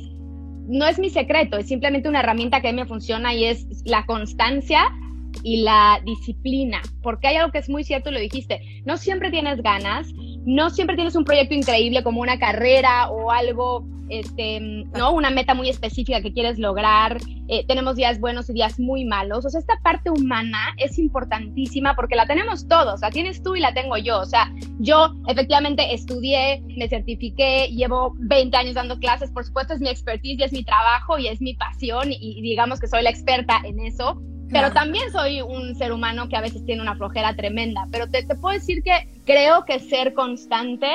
no 0.68 0.86
es 0.86 1.00
mi 1.00 1.10
secreto, 1.10 1.58
es 1.58 1.68
simplemente 1.68 2.10
una 2.10 2.22
herramienta 2.22 2.62
que 2.62 2.74
me 2.74 2.86
funciona 2.86 3.34
y 3.34 3.46
es 3.46 3.68
la 3.86 4.06
constancia 4.06 4.92
y 5.44 5.62
la 5.62 6.02
disciplina, 6.04 6.82
porque 7.04 7.28
hay 7.28 7.36
algo 7.36 7.52
que 7.52 7.60
es 7.60 7.70
muy 7.70 7.84
cierto 7.84 8.10
y 8.10 8.14
lo 8.14 8.20
dijiste, 8.20 8.82
no 8.86 8.98
siempre 8.98 9.30
tienes 9.30 9.62
ganas, 9.62 10.08
no 10.48 10.70
siempre 10.70 10.96
tienes 10.96 11.18
un 11.18 11.26
proyecto 11.26 11.54
increíble 11.54 12.04
como 12.04 12.22
una 12.22 12.40
carrera 12.40 13.10
o 13.10 13.32
algo 13.32 13.86
este, 14.08 14.62
¿no? 14.62 15.12
Una 15.12 15.30
meta 15.30 15.54
muy 15.54 15.68
específica 15.68 16.22
que 16.22 16.32
quieres 16.32 16.58
lograr. 16.58 17.18
Eh, 17.50 17.66
tenemos 17.68 17.98
días 17.98 18.22
buenos 18.22 18.50
y 18.50 18.54
días 18.54 18.80
muy 18.80 19.04
malos. 19.04 19.46
O 19.46 19.50
sea, 19.50 19.60
esta 19.60 19.78
parte 19.84 20.10
humana 20.10 20.74
es 20.78 20.98
importantísima 21.00 21.98
porque 21.98 22.16
la 22.16 22.26
tenemos 22.26 22.66
todos. 22.66 23.02
La 23.02 23.12
tienes 23.12 23.44
tú 23.44 23.58
y 23.58 23.60
la 23.60 23.74
tengo 23.74 23.98
yo. 23.98 24.22
O 24.22 24.26
sea, 24.26 24.50
yo 24.80 25.14
efectivamente 25.28 25.94
estudié, 25.94 26.64
me 26.78 26.88
certifiqué, 26.88 27.68
llevo 27.68 28.14
20 28.20 28.56
años 28.56 28.76
dando 28.76 28.98
clases. 29.00 29.30
Por 29.32 29.44
supuesto, 29.44 29.74
es 29.74 29.82
mi 29.82 29.90
expertise 29.90 30.40
y 30.40 30.44
es 30.44 30.54
mi 30.54 30.64
trabajo 30.64 31.18
y 31.18 31.28
es 31.28 31.42
mi 31.42 31.56
pasión 31.56 32.10
y, 32.10 32.42
digamos 32.42 32.80
que 32.80 32.88
soy 32.88 33.04
la 33.04 33.10
experta 33.10 33.60
en 33.66 33.82
eso. 33.82 34.22
Pero 34.50 34.72
también 34.72 35.12
soy 35.12 35.42
un 35.42 35.76
ser 35.76 35.92
humano 35.92 36.30
que 36.30 36.38
a 36.38 36.42
veces 36.42 36.64
tiene 36.64 36.82
una 36.82 36.96
flojera 36.96 37.36
tremenda. 37.36 37.86
Pero 37.92 38.08
te, 38.08 38.24
te 38.24 38.34
puedo 38.36 38.54
decir 38.54 38.82
que 38.82 39.17
creo 39.28 39.66
que 39.66 39.80
ser 39.80 40.14
constante 40.14 40.88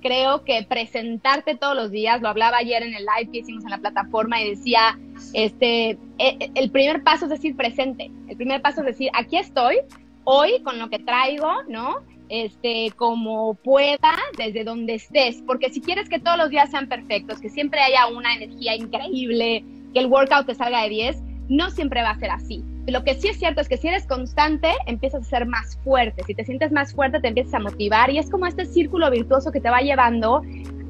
creo 0.00 0.44
que 0.44 0.64
presentarte 0.68 1.56
todos 1.56 1.76
los 1.76 1.90
días, 1.90 2.20
lo 2.20 2.28
hablaba 2.28 2.58
ayer 2.58 2.82
en 2.82 2.94
el 2.94 3.04
live 3.04 3.30
que 3.30 3.38
hicimos 3.38 3.64
en 3.64 3.70
la 3.70 3.78
plataforma 3.78 4.40
y 4.40 4.50
decía, 4.50 4.98
este, 5.34 5.90
e, 5.90 5.98
e, 6.18 6.50
el 6.54 6.70
primer 6.70 7.02
paso 7.02 7.26
es 7.26 7.30
decir 7.30 7.56
presente, 7.56 8.10
el 8.28 8.36
primer 8.36 8.62
paso 8.62 8.80
es 8.80 8.86
decir, 8.86 9.10
aquí 9.14 9.36
estoy, 9.36 9.76
hoy 10.24 10.62
con 10.62 10.78
lo 10.78 10.88
que 10.88 10.98
traigo, 10.98 11.62
¿no? 11.68 11.96
Este, 12.28 12.92
como 12.96 13.54
pueda, 13.54 14.14
desde 14.38 14.64
donde 14.64 14.94
estés, 14.94 15.42
porque 15.46 15.70
si 15.70 15.80
quieres 15.80 16.08
que 16.08 16.20
todos 16.20 16.38
los 16.38 16.50
días 16.50 16.70
sean 16.70 16.88
perfectos, 16.88 17.40
que 17.40 17.50
siempre 17.50 17.80
haya 17.80 18.06
una 18.06 18.34
energía 18.34 18.76
increíble, 18.76 19.64
que 19.92 20.00
el 20.00 20.06
workout 20.06 20.46
te 20.46 20.54
salga 20.54 20.82
de 20.82 20.90
10, 20.90 21.22
no 21.48 21.70
siempre 21.70 22.02
va 22.02 22.10
a 22.10 22.18
ser 22.18 22.30
así. 22.30 22.62
Lo 22.90 23.04
que 23.04 23.14
sí 23.14 23.28
es 23.28 23.38
cierto 23.38 23.60
es 23.60 23.68
que 23.68 23.76
si 23.76 23.88
eres 23.88 24.06
constante, 24.06 24.72
empiezas 24.86 25.22
a 25.22 25.30
ser 25.30 25.46
más 25.46 25.76
fuerte. 25.84 26.22
Si 26.26 26.34
te 26.34 26.44
sientes 26.44 26.72
más 26.72 26.92
fuerte, 26.94 27.20
te 27.20 27.28
empiezas 27.28 27.54
a 27.54 27.60
motivar 27.60 28.10
y 28.10 28.18
es 28.18 28.30
como 28.30 28.46
este 28.46 28.66
círculo 28.66 29.10
virtuoso 29.10 29.52
que 29.52 29.60
te 29.60 29.70
va 29.70 29.80
llevando 29.80 30.42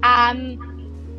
a, 0.03 0.35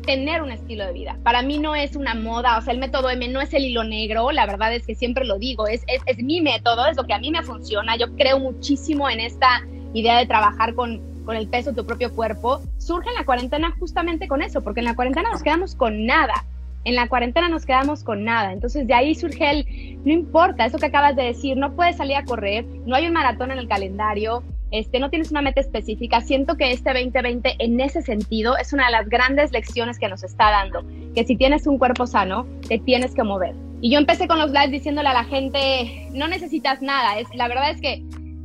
tener 0.02 0.42
un 0.42 0.50
estilo 0.50 0.84
de 0.86 0.92
vida. 0.92 1.16
Para 1.22 1.42
mí 1.42 1.58
no 1.58 1.74
es 1.74 1.96
una 1.96 2.14
moda, 2.14 2.58
o 2.58 2.62
sea, 2.62 2.72
el 2.72 2.80
método 2.80 3.10
M 3.10 3.26
no 3.28 3.40
es 3.40 3.54
el 3.54 3.64
hilo 3.64 3.84
negro, 3.84 4.32
la 4.32 4.46
verdad 4.46 4.74
es 4.74 4.86
que 4.86 4.94
siempre 4.94 5.24
lo 5.24 5.38
digo, 5.38 5.66
es, 5.66 5.82
es, 5.86 6.02
es 6.06 6.18
mi 6.18 6.40
método, 6.40 6.86
es 6.86 6.96
lo 6.96 7.04
que 7.04 7.14
a 7.14 7.18
mí 7.18 7.30
me 7.30 7.42
funciona. 7.42 7.96
Yo 7.96 8.14
creo 8.16 8.38
muchísimo 8.38 9.08
en 9.08 9.20
esta 9.20 9.62
idea 9.94 10.18
de 10.18 10.26
trabajar 10.26 10.74
con, 10.74 11.00
con 11.24 11.36
el 11.36 11.48
peso 11.48 11.70
de 11.70 11.76
tu 11.76 11.86
propio 11.86 12.12
cuerpo. 12.12 12.60
Surge 12.78 13.08
en 13.10 13.14
la 13.14 13.24
cuarentena 13.24 13.74
justamente 13.78 14.28
con 14.28 14.42
eso, 14.42 14.62
porque 14.62 14.80
en 14.80 14.86
la 14.86 14.96
cuarentena 14.96 15.30
nos 15.30 15.42
quedamos 15.42 15.74
con 15.74 16.04
nada. 16.04 16.44
En 16.84 16.94
la 16.94 17.08
cuarentena 17.08 17.48
nos 17.48 17.64
quedamos 17.64 18.02
con 18.02 18.24
nada. 18.24 18.52
Entonces 18.52 18.86
de 18.86 18.94
ahí 18.94 19.14
surge 19.14 19.50
el, 19.50 19.98
no 20.04 20.12
importa, 20.12 20.66
eso 20.66 20.78
que 20.78 20.86
acabas 20.86 21.16
de 21.16 21.24
decir, 21.24 21.56
no 21.56 21.74
puedes 21.74 21.96
salir 21.96 22.16
a 22.16 22.24
correr, 22.24 22.64
no 22.86 22.96
hay 22.96 23.06
un 23.06 23.12
maratón 23.12 23.52
en 23.52 23.58
el 23.58 23.68
calendario, 23.68 24.42
este, 24.72 24.98
no 24.98 25.10
tienes 25.10 25.30
una 25.30 25.42
meta 25.42 25.60
específica. 25.60 26.20
Siento 26.22 26.56
que 26.56 26.72
este 26.72 26.92
2020 26.92 27.56
en 27.58 27.80
ese 27.80 28.02
sentido 28.02 28.56
es 28.56 28.72
una 28.72 28.86
de 28.86 28.92
las 28.92 29.08
grandes 29.08 29.52
lecciones 29.52 29.98
que 29.98 30.08
nos 30.08 30.24
está 30.24 30.50
dando, 30.50 30.84
que 31.14 31.24
si 31.24 31.36
tienes 31.36 31.66
un 31.66 31.78
cuerpo 31.78 32.06
sano, 32.06 32.46
te 32.68 32.78
tienes 32.78 33.14
que 33.14 33.22
mover. 33.22 33.54
Y 33.82 33.90
yo 33.90 33.98
empecé 33.98 34.26
con 34.26 34.38
los 34.38 34.50
lives 34.50 34.70
diciéndole 34.70 35.08
a 35.08 35.12
la 35.12 35.24
gente, 35.24 36.08
no 36.12 36.26
necesitas 36.26 36.80
nada, 36.80 37.18
es, 37.18 37.26
la 37.34 37.48
verdad 37.48 37.70
es 37.70 37.80
que 37.80 38.02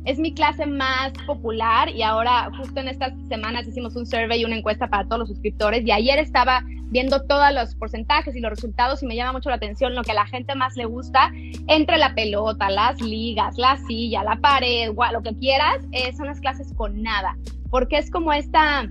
es 0.08 0.18
mi 0.18 0.32
clase 0.32 0.64
más 0.64 1.12
popular 1.26 1.90
y 1.90 2.02
ahora 2.02 2.50
justo 2.56 2.80
en 2.80 2.88
estas 2.88 3.12
semanas 3.28 3.68
hicimos 3.68 3.94
un 3.94 4.06
survey 4.06 4.40
y 4.40 4.44
una 4.46 4.56
encuesta 4.56 4.88
para 4.88 5.04
todos 5.04 5.18
los 5.18 5.28
suscriptores 5.28 5.86
y 5.86 5.92
ayer 5.92 6.18
estaba 6.18 6.62
viendo 6.64 7.26
todos 7.26 7.52
los 7.52 7.74
porcentajes 7.74 8.34
y 8.34 8.40
los 8.40 8.48
resultados 8.48 9.02
y 9.02 9.06
me 9.06 9.16
llama 9.16 9.34
mucho 9.34 9.50
la 9.50 9.56
atención 9.56 9.94
lo 9.94 10.02
que 10.02 10.12
a 10.12 10.14
la 10.14 10.26
gente 10.26 10.54
más 10.54 10.76
le 10.76 10.86
gusta 10.86 11.30
entre 11.66 11.98
la 11.98 12.14
pelota, 12.14 12.70
las 12.70 12.98
ligas, 13.02 13.58
la 13.58 13.76
silla, 13.86 14.24
la 14.24 14.36
pared, 14.36 14.94
lo 15.12 15.22
que 15.22 15.36
quieras, 15.36 15.84
eh, 15.92 16.10
son 16.14 16.28
las 16.28 16.40
clases 16.40 16.72
con 16.74 17.02
nada, 17.02 17.36
porque 17.68 17.98
es 17.98 18.10
como 18.10 18.32
esta 18.32 18.88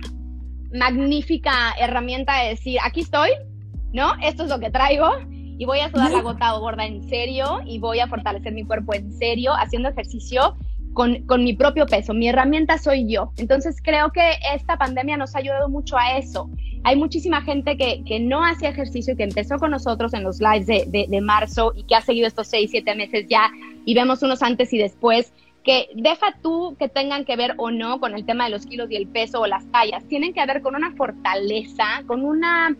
magnífica 0.72 1.72
herramienta 1.80 2.42
de 2.42 2.50
decir, 2.50 2.78
aquí 2.84 3.00
estoy, 3.00 3.30
¿no? 3.92 4.12
Esto 4.22 4.44
es 4.44 4.50
lo 4.50 4.60
que 4.60 4.70
traigo 4.70 5.10
y 5.58 5.64
voy 5.64 5.80
a 5.80 5.90
sudar 5.90 6.12
la 6.12 6.22
gota 6.22 6.52
gorda 6.52 6.86
en 6.86 7.02
serio 7.08 7.58
y 7.66 7.80
voy 7.80 7.98
a 7.98 8.06
fortalecer 8.06 8.52
mi 8.52 8.64
cuerpo 8.64 8.94
en 8.94 9.10
serio 9.10 9.52
haciendo 9.54 9.88
ejercicio 9.88 10.56
con, 10.98 11.44
mi 11.44 11.52
propio 11.52 11.86
peso. 11.86 12.12
Mi 12.12 12.28
herramienta 12.28 12.76
soy 12.76 13.06
yo. 13.06 13.30
Entonces 13.36 13.76
creo 13.80 14.10
que 14.10 14.32
esta 14.52 14.76
pandemia 14.76 15.16
nos 15.16 15.36
ha 15.36 15.38
ayudado 15.38 15.68
mucho 15.68 15.96
a 15.96 16.18
eso. 16.18 16.50
Hay 16.82 16.96
muchísima 16.96 17.40
gente 17.42 17.76
que, 17.76 18.02
que 18.04 18.18
no 18.18 18.44
hacía 18.44 18.70
ejercicio 18.70 19.14
y 19.14 19.16
que 19.16 19.22
empezó 19.22 19.58
con 19.58 19.70
nosotros 19.70 20.12
en 20.12 20.24
los 20.24 20.40
lives 20.40 20.66
de, 20.66 21.06
de, 21.08 21.20
marzo 21.20 21.72
y 21.76 21.84
que 21.84 21.94
ha 21.94 22.00
seguido 22.00 22.26
estos 22.26 22.48
seis, 22.48 22.72
siete 22.72 22.96
meses 22.96 23.26
ya 23.28 23.48
y 23.84 23.94
vemos 23.94 24.24
unos 24.24 24.42
antes 24.42 24.72
y 24.72 24.78
después 24.78 25.32
que 25.62 25.88
deja 25.94 26.36
tú 26.42 26.74
que 26.80 26.88
tengan 26.88 27.24
que 27.24 27.36
ver 27.36 27.54
o 27.58 27.70
no 27.70 28.00
con 28.00 28.14
el 28.14 28.26
tema 28.26 28.44
de 28.44 28.50
los 28.50 28.66
kilos 28.66 28.90
y 28.90 28.96
el 28.96 29.06
peso 29.06 29.40
o 29.40 29.46
las 29.46 29.70
tallas, 29.70 30.02
tienen 30.08 30.34
que 30.34 30.44
ver 30.46 30.62
con 30.62 30.74
una 30.74 30.92
fortaleza, 30.96 32.02
con 32.08 32.24
una 32.24 32.76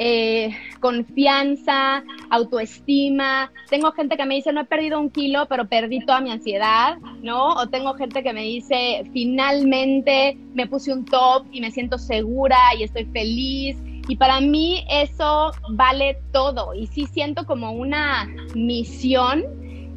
eh, 0.00 0.56
confianza, 0.78 2.04
autoestima. 2.30 3.50
Tengo 3.68 3.90
gente 3.90 4.16
que 4.16 4.24
me 4.26 4.36
dice, 4.36 4.52
no 4.52 4.60
he 4.60 4.64
perdido 4.64 5.00
un 5.00 5.10
kilo, 5.10 5.46
pero 5.48 5.68
perdí 5.68 5.98
toda 6.06 6.20
mi 6.20 6.30
ansiedad, 6.30 6.98
¿no? 7.20 7.48
O 7.54 7.66
tengo 7.66 7.94
gente 7.94 8.22
que 8.22 8.32
me 8.32 8.42
dice, 8.42 9.02
finalmente 9.12 10.38
me 10.54 10.68
puse 10.68 10.92
un 10.92 11.04
top 11.04 11.46
y 11.50 11.60
me 11.60 11.72
siento 11.72 11.98
segura 11.98 12.56
y 12.78 12.84
estoy 12.84 13.06
feliz. 13.06 13.76
Y 14.06 14.14
para 14.14 14.40
mí 14.40 14.84
eso 14.88 15.50
vale 15.70 16.18
todo. 16.32 16.74
Y 16.74 16.86
sí 16.86 17.06
siento 17.06 17.44
como 17.44 17.72
una 17.72 18.28
misión 18.54 19.44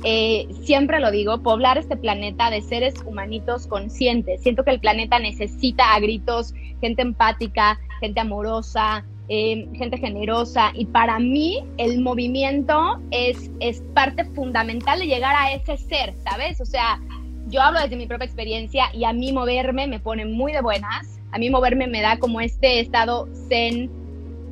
eh, 0.03 0.47
siempre 0.63 0.99
lo 0.99 1.11
digo, 1.11 1.43
poblar 1.43 1.77
este 1.77 1.95
planeta 1.95 2.49
de 2.49 2.61
seres 2.61 2.95
humanitos 3.05 3.67
conscientes. 3.67 4.41
Siento 4.41 4.63
que 4.63 4.71
el 4.71 4.79
planeta 4.79 5.19
necesita 5.19 5.93
a 5.93 5.99
gritos 5.99 6.55
gente 6.81 7.03
empática, 7.03 7.79
gente 7.99 8.19
amorosa, 8.19 9.05
eh, 9.33 9.65
gente 9.75 9.97
generosa. 9.97 10.71
Y 10.73 10.87
para 10.87 11.17
mí 11.17 11.63
el 11.77 12.01
movimiento 12.01 12.99
es, 13.11 13.49
es 13.61 13.81
parte 13.93 14.25
fundamental 14.25 14.99
de 14.99 15.07
llegar 15.07 15.33
a 15.37 15.53
ese 15.53 15.77
ser, 15.77 16.13
¿sabes? 16.21 16.59
O 16.59 16.65
sea, 16.65 16.99
yo 17.47 17.61
hablo 17.61 17.79
desde 17.79 17.95
mi 17.95 18.07
propia 18.07 18.25
experiencia 18.25 18.93
y 18.93 19.05
a 19.05 19.13
mí 19.13 19.31
moverme 19.31 19.87
me 19.87 20.01
pone 20.01 20.25
muy 20.25 20.51
de 20.51 20.61
buenas, 20.61 21.21
a 21.31 21.37
mí 21.37 21.49
moverme 21.49 21.87
me 21.87 22.01
da 22.01 22.19
como 22.19 22.41
este 22.41 22.81
estado 22.81 23.29
zen 23.47 23.89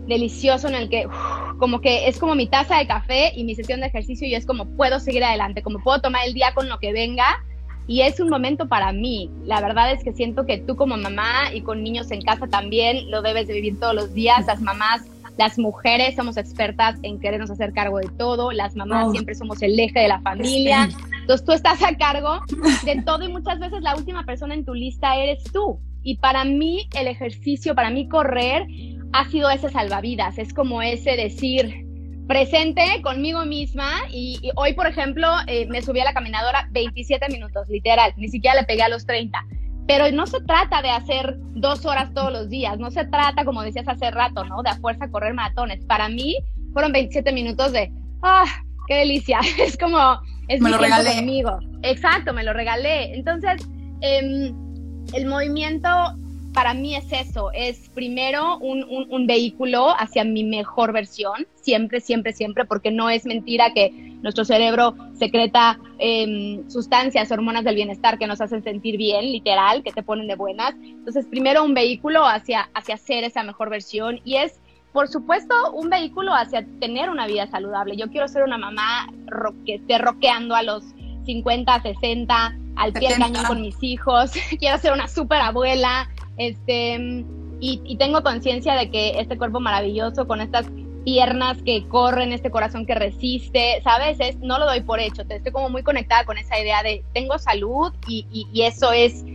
delicioso 0.08 0.70
en 0.70 0.76
el 0.76 0.90
que 0.90 1.10
como 1.58 1.82
que 1.82 2.08
es 2.08 2.18
como 2.18 2.34
mi 2.34 2.48
taza 2.48 2.78
de 2.78 2.88
café 2.88 3.34
y 3.36 3.44
mi 3.44 3.56
sesión 3.56 3.82
de 3.82 3.88
ejercicio 3.88 4.26
y 4.30 4.34
es 4.34 4.46
como 4.46 4.66
puedo 4.78 5.02
seguir 5.02 5.26
adelante, 5.26 5.62
como 5.62 5.80
puedo 5.84 6.00
tomar 6.00 6.26
el 6.26 6.34
día 6.34 6.54
con 6.54 6.70
lo 6.70 6.80
que 6.80 6.94
venga 6.94 7.44
y 7.90 8.04
es 8.04 8.20
un 8.20 8.30
momento 8.30 8.68
para 8.68 8.94
mí. 8.94 9.32
La 9.46 9.62
verdad 9.62 9.92
es 9.92 10.04
que 10.04 10.14
siento 10.14 10.46
que 10.46 10.60
tú 10.60 10.76
como 10.76 10.96
mamá 10.96 11.52
y 11.52 11.62
con 11.62 11.82
niños 11.82 12.12
en 12.12 12.22
casa 12.22 12.46
también 12.46 13.10
lo 13.10 13.24
debes 13.24 13.48
de 13.48 13.56
vivir 13.56 13.80
todos 13.80 13.96
los 13.96 14.14
días. 14.14 14.46
Las 14.46 14.62
mamás, 14.62 15.08
las 15.40 15.58
mujeres 15.58 16.16
somos 16.16 16.38
expertas 16.38 17.00
en 17.02 17.20
querernos 17.20 17.50
hacer 17.50 17.74
cargo 17.74 17.98
de 17.98 18.08
todo. 18.16 18.52
Las 18.52 18.76
mamás 18.76 19.08
oh. 19.08 19.12
siempre 19.12 19.34
somos 19.34 19.60
el 19.64 19.80
eje 19.80 20.02
de 20.02 20.08
la 20.08 20.22
familia. 20.22 20.88
Entonces 21.22 21.44
tú 21.44 21.52
estás 21.52 21.82
a 21.82 21.98
cargo 21.98 22.42
de 22.86 23.02
todo 23.02 23.28
y 23.28 23.32
muchas 23.32 23.58
veces 23.58 23.82
la 23.82 23.96
última 23.96 24.24
persona 24.24 24.54
en 24.54 24.66
tu 24.66 24.76
lista 24.76 25.16
eres 25.16 25.44
tú. 25.46 25.80
Y 26.04 26.18
para 26.18 26.46
mí 26.46 26.88
el 26.96 27.08
ejercicio, 27.08 27.74
para 27.74 27.90
mí 27.90 28.08
correr 28.08 28.68
ha 29.14 29.28
sido 29.30 29.50
ese 29.50 29.68
salvavidas. 29.68 30.38
Es 30.38 30.54
como 30.54 30.84
ese 30.84 31.16
decir, 31.16 31.89
presente 32.30 33.02
conmigo 33.02 33.44
misma 33.44 34.04
y, 34.12 34.40
hoy, 34.56 34.74
por 34.74 34.86
ejemplo, 34.86 35.28
eh, 35.48 35.66
me 35.66 35.82
subí 35.82 36.00
a 36.00 36.04
la 36.04 36.14
caminadora 36.14 36.70
27 36.70 37.28
minutos, 37.30 37.68
literal, 37.70 38.14
ni 38.18 38.28
siquiera 38.28 38.56
le 38.56 38.68
pegué 38.68 38.84
a 38.84 38.90
los 38.90 39.08
30. 39.08 39.44
Pero 39.88 40.12
no 40.12 40.28
se 40.28 40.40
trata 40.42 40.84
de 40.84 40.92
hacer 40.92 41.38
dos 41.56 41.88
horas 41.88 42.14
todos 42.14 42.32
los 42.32 42.48
días, 42.48 42.78
no 42.78 42.92
se 42.92 43.04
trata, 43.06 43.44
como 43.44 43.64
decías 43.64 43.88
hace 43.88 44.12
rato, 44.12 44.46
¿no? 44.46 44.62
De 44.62 44.70
a 44.70 44.76
fuerza 44.76 45.10
correr 45.10 45.34
maratones. 45.34 45.84
Para 45.86 46.08
mí 46.08 46.38
fueron 46.72 46.92
27 46.92 47.32
minutos 47.32 47.72
de, 47.72 47.92
ah, 48.22 48.46
qué 48.88 48.98
delicia, 48.98 49.40
es 49.58 49.76
como, 49.76 50.22
es 50.50 50.62
me 50.62 50.70
lo 50.70 50.78
regalé. 50.78 51.16
conmigo. 51.16 51.58
Exacto, 51.82 52.32
me 52.32 52.44
lo 52.44 52.54
regalé. 52.54 53.16
Entonces, 53.16 53.68
eh, 54.02 54.54
el 55.14 55.26
movimiento 55.26 55.90
para 56.54 56.74
mí 56.74 56.96
es 56.96 57.12
eso, 57.12 57.52
es 57.54 57.90
primero 57.90 58.58
un, 58.58 58.84
un, 59.10 59.28
vehículo 59.28 59.90
hacia 59.98 60.24
mi 60.24 60.44
mejor 60.44 60.92
versión, 60.94 61.48
siempre, 61.56 62.02
siempre, 62.02 62.34
siempre, 62.34 62.66
porque 62.66 62.92
no 62.92 63.10
es 63.10 63.26
mentira 63.26 63.74
que 63.74 63.92
nuestro 64.22 64.44
cerebro 64.44 64.96
secreta 65.14 65.80
eh, 66.00 66.62
sustancias, 66.68 67.32
hormonas 67.32 67.64
del 67.64 67.76
bienestar 67.76 68.18
que 68.18 68.28
nos 68.28 68.42
hacen 68.42 68.64
sentir 68.64 68.98
bien, 68.98 69.32
literal, 69.32 69.84
que 69.84 69.92
te 69.92 70.04
ponen 70.04 70.28
de 70.28 70.36
buenas. 70.36 70.74
Entonces, 70.82 71.28
primero 71.28 71.64
un 71.64 71.74
vehículo 71.74 72.26
hacia, 72.26 72.70
hacia 72.74 72.98
ser 72.98 73.24
esa 73.24 73.44
mejor 73.44 73.70
versión 73.70 74.20
y 74.24 74.36
es, 74.36 74.60
por 74.92 75.08
supuesto, 75.08 75.54
un 75.74 75.90
vehículo 75.90 76.34
hacia 76.34 76.66
tener 76.80 77.10
una 77.10 77.28
vida 77.28 77.48
saludable. 77.48 77.96
Yo 77.96 78.10
quiero 78.10 78.28
ser 78.28 78.44
una 78.44 78.58
mamá 78.58 79.08
que 79.66 79.76
esté 79.76 80.00
roqueando 80.00 80.56
a 80.56 80.64
los 80.64 80.84
50, 81.26 81.82
60, 81.82 82.58
al 82.76 82.94
pie 82.94 83.10
del 83.10 83.20
cañón 83.20 83.46
con 83.46 83.62
mis 83.62 83.78
hijos. 83.82 84.32
quiero 84.60 84.78
ser 84.80 84.94
una 84.94 85.08
súper 85.08 85.42
abuela 85.42 86.10
este, 86.40 87.26
y, 87.60 87.98
tengo 87.98 88.24
conciencia 88.24 88.74
de 88.74 88.90
que 88.90 89.20
este 89.20 89.38
cuerpo 89.38 89.60
maravilloso 89.60 90.26
con 90.26 90.40
estas 90.40 90.68
piernas 91.04 91.62
que 91.64 91.86
corren, 91.88 92.32
este 92.32 92.50
corazón 92.50 92.86
que 92.86 92.96
resiste, 92.96 93.82
¿sabes? 93.84 94.18
Es, 94.20 94.38
no 94.40 94.58
lo 94.58 94.66
doy 94.66 94.82
por 94.82 95.00
hecho, 95.00 95.24
estoy 95.28 95.52
como 95.52 95.70
muy 95.70 95.84
conectada 95.84 96.24
con 96.24 96.38
esa 96.38 96.58
idea 96.58 96.82
de 96.82 97.04
tengo 97.14 97.38
salud 97.38 97.94
y, 98.08 98.26
y, 98.32 98.62
eso 98.62 98.94
es 98.94 99.26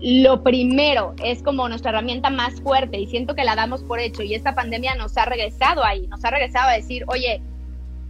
lo 0.00 0.42
primero, 0.42 1.14
es 1.22 1.42
como 1.42 1.68
nuestra 1.68 1.90
herramienta 1.90 2.28
más 2.28 2.60
fuerte 2.60 2.98
y 2.98 3.06
siento 3.06 3.34
que 3.36 3.44
la 3.44 3.54
damos 3.54 3.84
por 3.84 4.00
hecho 4.00 4.22
y 4.22 4.34
esta 4.34 4.54
pandemia 4.54 4.96
nos 4.96 5.16
ha 5.16 5.24
regresado 5.24 5.84
ahí, 5.84 6.08
nos 6.08 6.24
ha 6.24 6.30
regresado 6.30 6.70
a 6.70 6.72
decir, 6.72 7.04
oye, 7.06 7.40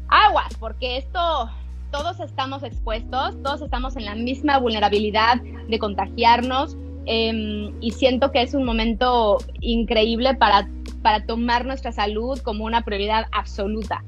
aguas, 0.09 0.55
porque 0.59 0.97
esto, 0.97 1.51
todos 1.91 2.21
estamos 2.21 2.63
expuestos, 2.63 3.43
todos 3.43 3.61
estamos 3.61 3.97
en 3.97 4.07
la 4.07 4.15
misma 4.15 4.59
vulnerabilidad 4.59 5.37
de 5.37 5.79
contagiarnos, 5.79 6.77
Em, 7.11 7.73
y 7.81 7.93
siento 7.93 8.31
que 8.33 8.43
es 8.43 8.53
un 8.53 8.67
momento 8.67 9.39
increíble 9.63 10.35
para, 10.35 10.69
para 11.01 11.25
tomar 11.25 11.65
nuestra 11.65 11.91
salud 11.91 12.39
como 12.41 12.67
una 12.67 12.85
prioridad 12.85 13.25
absoluta. 13.33 14.05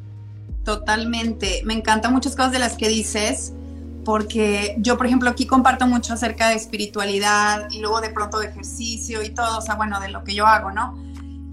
Totalmente. 0.66 1.62
Me 1.64 1.72
encantan 1.72 2.12
muchas 2.12 2.36
cosas 2.36 2.52
de 2.52 2.58
las 2.58 2.76
que 2.76 2.90
dices, 2.90 3.54
porque 4.04 4.76
yo, 4.80 4.98
por 4.98 5.06
ejemplo, 5.06 5.30
aquí 5.30 5.46
comparto 5.46 5.86
mucho 5.86 6.12
acerca 6.12 6.50
de 6.50 6.56
espiritualidad 6.56 7.70
y 7.70 7.80
luego 7.80 8.02
de 8.02 8.10
pronto 8.10 8.38
de 8.38 8.48
ejercicio 8.48 9.22
y 9.22 9.30
todo, 9.30 9.56
o 9.56 9.62
sea, 9.62 9.76
bueno, 9.76 9.98
de 9.98 10.10
lo 10.10 10.22
que 10.22 10.34
yo 10.34 10.46
hago, 10.46 10.70
¿no? 10.70 11.02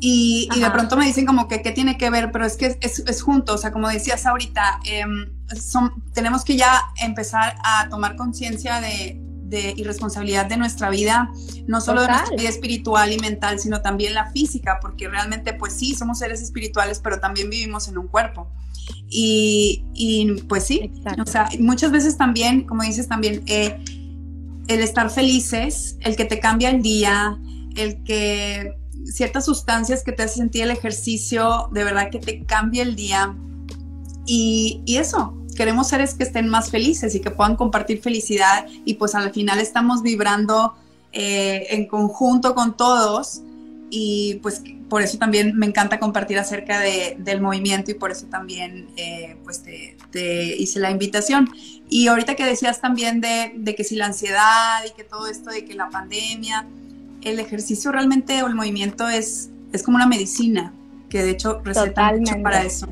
Y, 0.01 0.49
y 0.53 0.59
de 0.59 0.69
pronto 0.69 0.97
me 0.97 1.05
dicen 1.05 1.25
como 1.25 1.47
que 1.47 1.61
qué 1.61 1.71
tiene 1.71 1.97
que 1.97 2.09
ver, 2.09 2.33
pero 2.33 2.45
es 2.45 2.57
que 2.57 2.77
es, 2.81 2.99
es, 2.99 3.21
junto, 3.21 3.53
o 3.53 3.57
sea, 3.57 3.71
como 3.71 3.87
decías 3.87 4.25
ahorita, 4.25 4.81
em, 4.83 5.29
son, 5.57 6.03
tenemos 6.13 6.43
que 6.43 6.57
ya 6.57 6.83
empezar 7.01 7.55
a 7.63 7.87
tomar 7.87 8.17
conciencia 8.17 8.81
de, 8.81 9.17
de 9.49 9.73
irresponsabilidad 9.77 10.45
de 10.45 10.57
nuestra 10.57 10.89
vida, 10.89 11.31
no 11.67 11.81
solo 11.81 12.01
de 12.01 12.07
nuestra 12.07 12.35
vida 12.35 12.49
espiritual 12.49 13.11
y 13.11 13.17
mental, 13.17 13.59
sino 13.59 13.81
también 13.81 14.13
la 14.13 14.31
física, 14.31 14.79
porque 14.81 15.07
realmente 15.07 15.53
pues 15.53 15.73
sí, 15.73 15.95
somos 15.95 16.19
seres 16.19 16.41
espirituales, 16.41 16.99
pero 16.99 17.19
también 17.19 17.49
vivimos 17.49 17.87
en 17.87 17.97
un 17.97 18.07
cuerpo. 18.07 18.47
Y, 19.09 20.43
pues 20.47 20.65
sí, 20.65 20.91
o 21.21 21.25
sea, 21.25 21.49
muchas 21.59 21.91
veces 21.91 22.17
también, 22.17 22.63
como 22.63 22.83
dices 22.83 23.07
también, 23.07 23.43
eh, 23.47 23.77
el 24.67 24.81
estar 24.81 25.09
felices, 25.09 25.97
el 26.01 26.15
que 26.15 26.25
te 26.25 26.39
cambia 26.39 26.69
el 26.69 26.81
día, 26.81 27.37
el 27.75 28.03
que 28.03 28.75
ciertas 29.05 29.45
sustancias 29.45 30.03
que 30.03 30.11
te 30.11 30.23
hacen 30.23 30.43
sentir 30.43 30.63
el 30.63 30.71
ejercicio, 30.71 31.69
de 31.71 31.83
verdad 31.83 32.09
que 32.11 32.19
te 32.19 32.43
cambia 32.43 32.83
el 32.83 32.95
día. 32.95 33.35
Y, 34.25 34.81
y 34.85 34.97
eso, 34.97 35.37
queremos 35.57 35.89
seres 35.89 36.13
que 36.13 36.23
estén 36.23 36.47
más 36.47 36.69
felices 36.69 37.13
y 37.15 37.19
que 37.19 37.31
puedan 37.31 37.57
compartir 37.57 37.99
felicidad 37.99 38.67
y 38.85 38.93
pues 38.93 39.15
al 39.15 39.33
final 39.33 39.59
estamos 39.59 40.03
vibrando 40.03 40.75
eh, 41.11 41.67
en 41.71 41.87
conjunto 41.87 42.53
con 42.53 42.77
todos 42.77 43.41
y 43.89 44.35
pues 44.43 44.61
por 44.87 45.01
eso 45.01 45.17
también 45.17 45.57
me 45.57 45.65
encanta 45.65 45.99
compartir 45.99 46.37
acerca 46.37 46.79
de, 46.79 47.17
del 47.19 47.41
movimiento 47.41 47.91
y 47.91 47.95
por 47.95 48.11
eso 48.11 48.27
también 48.27 48.87
eh, 48.97 49.35
pues 49.43 49.63
te, 49.63 50.55
hice 50.57 50.79
la 50.79 50.91
invitación. 50.91 51.49
Y 51.89 52.07
ahorita 52.07 52.35
que 52.35 52.45
decías 52.45 52.79
también 52.79 53.19
de, 53.19 53.53
de, 53.55 53.75
que 53.75 53.83
si 53.83 53.95
la 53.95 54.05
ansiedad 54.05 54.83
y 54.85 54.95
que 54.95 55.03
todo 55.03 55.27
esto 55.27 55.49
de 55.49 55.65
que 55.65 55.73
la 55.73 55.89
pandemia, 55.89 56.67
el 57.21 57.39
ejercicio 57.39 57.91
realmente 57.91 58.43
o 58.43 58.47
el 58.47 58.55
movimiento 58.55 59.09
es, 59.09 59.49
es 59.73 59.83
como 59.83 59.95
una 59.97 60.07
medicina, 60.07 60.73
que 61.09 61.23
de 61.23 61.31
hecho 61.31 61.61
receta 61.63 62.13
mucho 62.13 62.35
para 62.43 62.63
eso. 62.63 62.87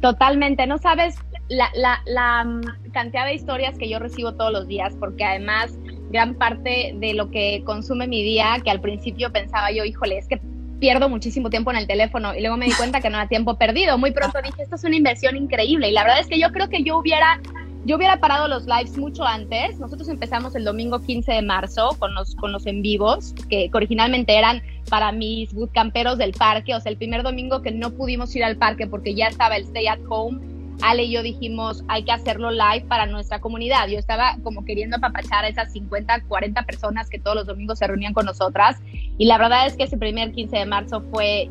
Totalmente, 0.00 0.66
no 0.66 0.78
sabes 0.78 1.14
la, 1.52 1.70
la, 1.74 2.02
la 2.06 2.44
mm, 2.44 2.92
cantidad 2.92 3.26
de 3.26 3.34
historias 3.34 3.76
que 3.78 3.88
yo 3.88 3.98
recibo 3.98 4.34
todos 4.34 4.52
los 4.52 4.66
días, 4.66 4.94
porque 4.98 5.24
además 5.24 5.78
gran 6.10 6.34
parte 6.34 6.94
de 6.96 7.14
lo 7.14 7.30
que 7.30 7.62
consume 7.64 8.06
mi 8.06 8.22
día, 8.22 8.56
que 8.64 8.70
al 8.70 8.80
principio 8.80 9.32
pensaba 9.32 9.70
yo, 9.70 9.84
híjole, 9.84 10.18
es 10.18 10.28
que 10.28 10.40
pierdo 10.78 11.08
muchísimo 11.08 11.48
tiempo 11.48 11.70
en 11.70 11.76
el 11.76 11.86
teléfono 11.86 12.34
y 12.34 12.40
luego 12.40 12.56
me 12.56 12.66
di 12.66 12.72
cuenta 12.72 13.00
que 13.00 13.08
no 13.08 13.16
era 13.16 13.28
tiempo 13.28 13.56
perdido. 13.56 13.98
Muy 13.98 14.10
pronto 14.10 14.38
dije, 14.42 14.62
esto 14.62 14.76
es 14.76 14.84
una 14.84 14.96
inversión 14.96 15.36
increíble 15.36 15.88
y 15.88 15.92
la 15.92 16.02
verdad 16.02 16.20
es 16.20 16.26
que 16.26 16.40
yo 16.40 16.50
creo 16.50 16.68
que 16.68 16.82
yo 16.82 16.98
hubiera 16.98 17.40
yo 17.84 17.96
hubiera 17.96 18.18
parado 18.20 18.46
los 18.46 18.66
lives 18.66 18.96
mucho 18.96 19.24
antes. 19.24 19.78
Nosotros 19.78 20.08
empezamos 20.08 20.54
el 20.54 20.64
domingo 20.64 21.00
15 21.00 21.32
de 21.32 21.42
marzo 21.42 21.96
con 21.98 22.14
los, 22.14 22.36
con 22.36 22.52
los 22.52 22.66
en 22.66 22.80
vivos, 22.80 23.34
que, 23.48 23.70
originalmente 23.72 24.38
eran 24.38 24.62
para 24.88 25.10
mis 25.10 25.52
bootcamperos 25.52 26.18
del 26.18 26.32
parque. 26.32 26.74
O 26.74 26.80
sea, 26.80 26.90
el 26.92 26.98
primer 26.98 27.22
domingo 27.24 27.60
que 27.60 27.72
no 27.72 27.90
pudimos 27.90 28.34
ir 28.36 28.44
al 28.44 28.56
parque 28.56 28.86
porque 28.86 29.14
ya 29.14 29.26
estaba 29.26 29.56
el 29.56 29.64
stay 29.64 29.88
at 29.88 29.98
home, 30.08 30.38
Ale 30.80 31.04
y 31.04 31.12
yo 31.12 31.22
dijimos, 31.22 31.84
hay 31.88 32.04
que 32.04 32.12
hacerlo 32.12 32.50
live 32.50 32.86
para 32.88 33.06
nuestra 33.06 33.40
comunidad. 33.40 33.88
Yo 33.88 33.98
estaba 33.98 34.36
como 34.42 34.64
queriendo 34.64 34.96
apapachar 34.96 35.44
a 35.44 35.48
esas 35.48 35.72
50, 35.72 36.22
40 36.28 36.62
personas 36.62 37.08
que 37.08 37.18
todos 37.18 37.36
los 37.36 37.46
domingos 37.46 37.78
se 37.78 37.86
reunían 37.86 38.14
con 38.14 38.26
nosotras. 38.26 38.80
Y 39.18 39.26
la 39.26 39.38
verdad 39.38 39.66
es 39.66 39.76
que 39.76 39.84
ese 39.84 39.96
primer 39.96 40.32
15 40.32 40.56
de 40.56 40.66
marzo 40.66 41.02
fue, 41.10 41.50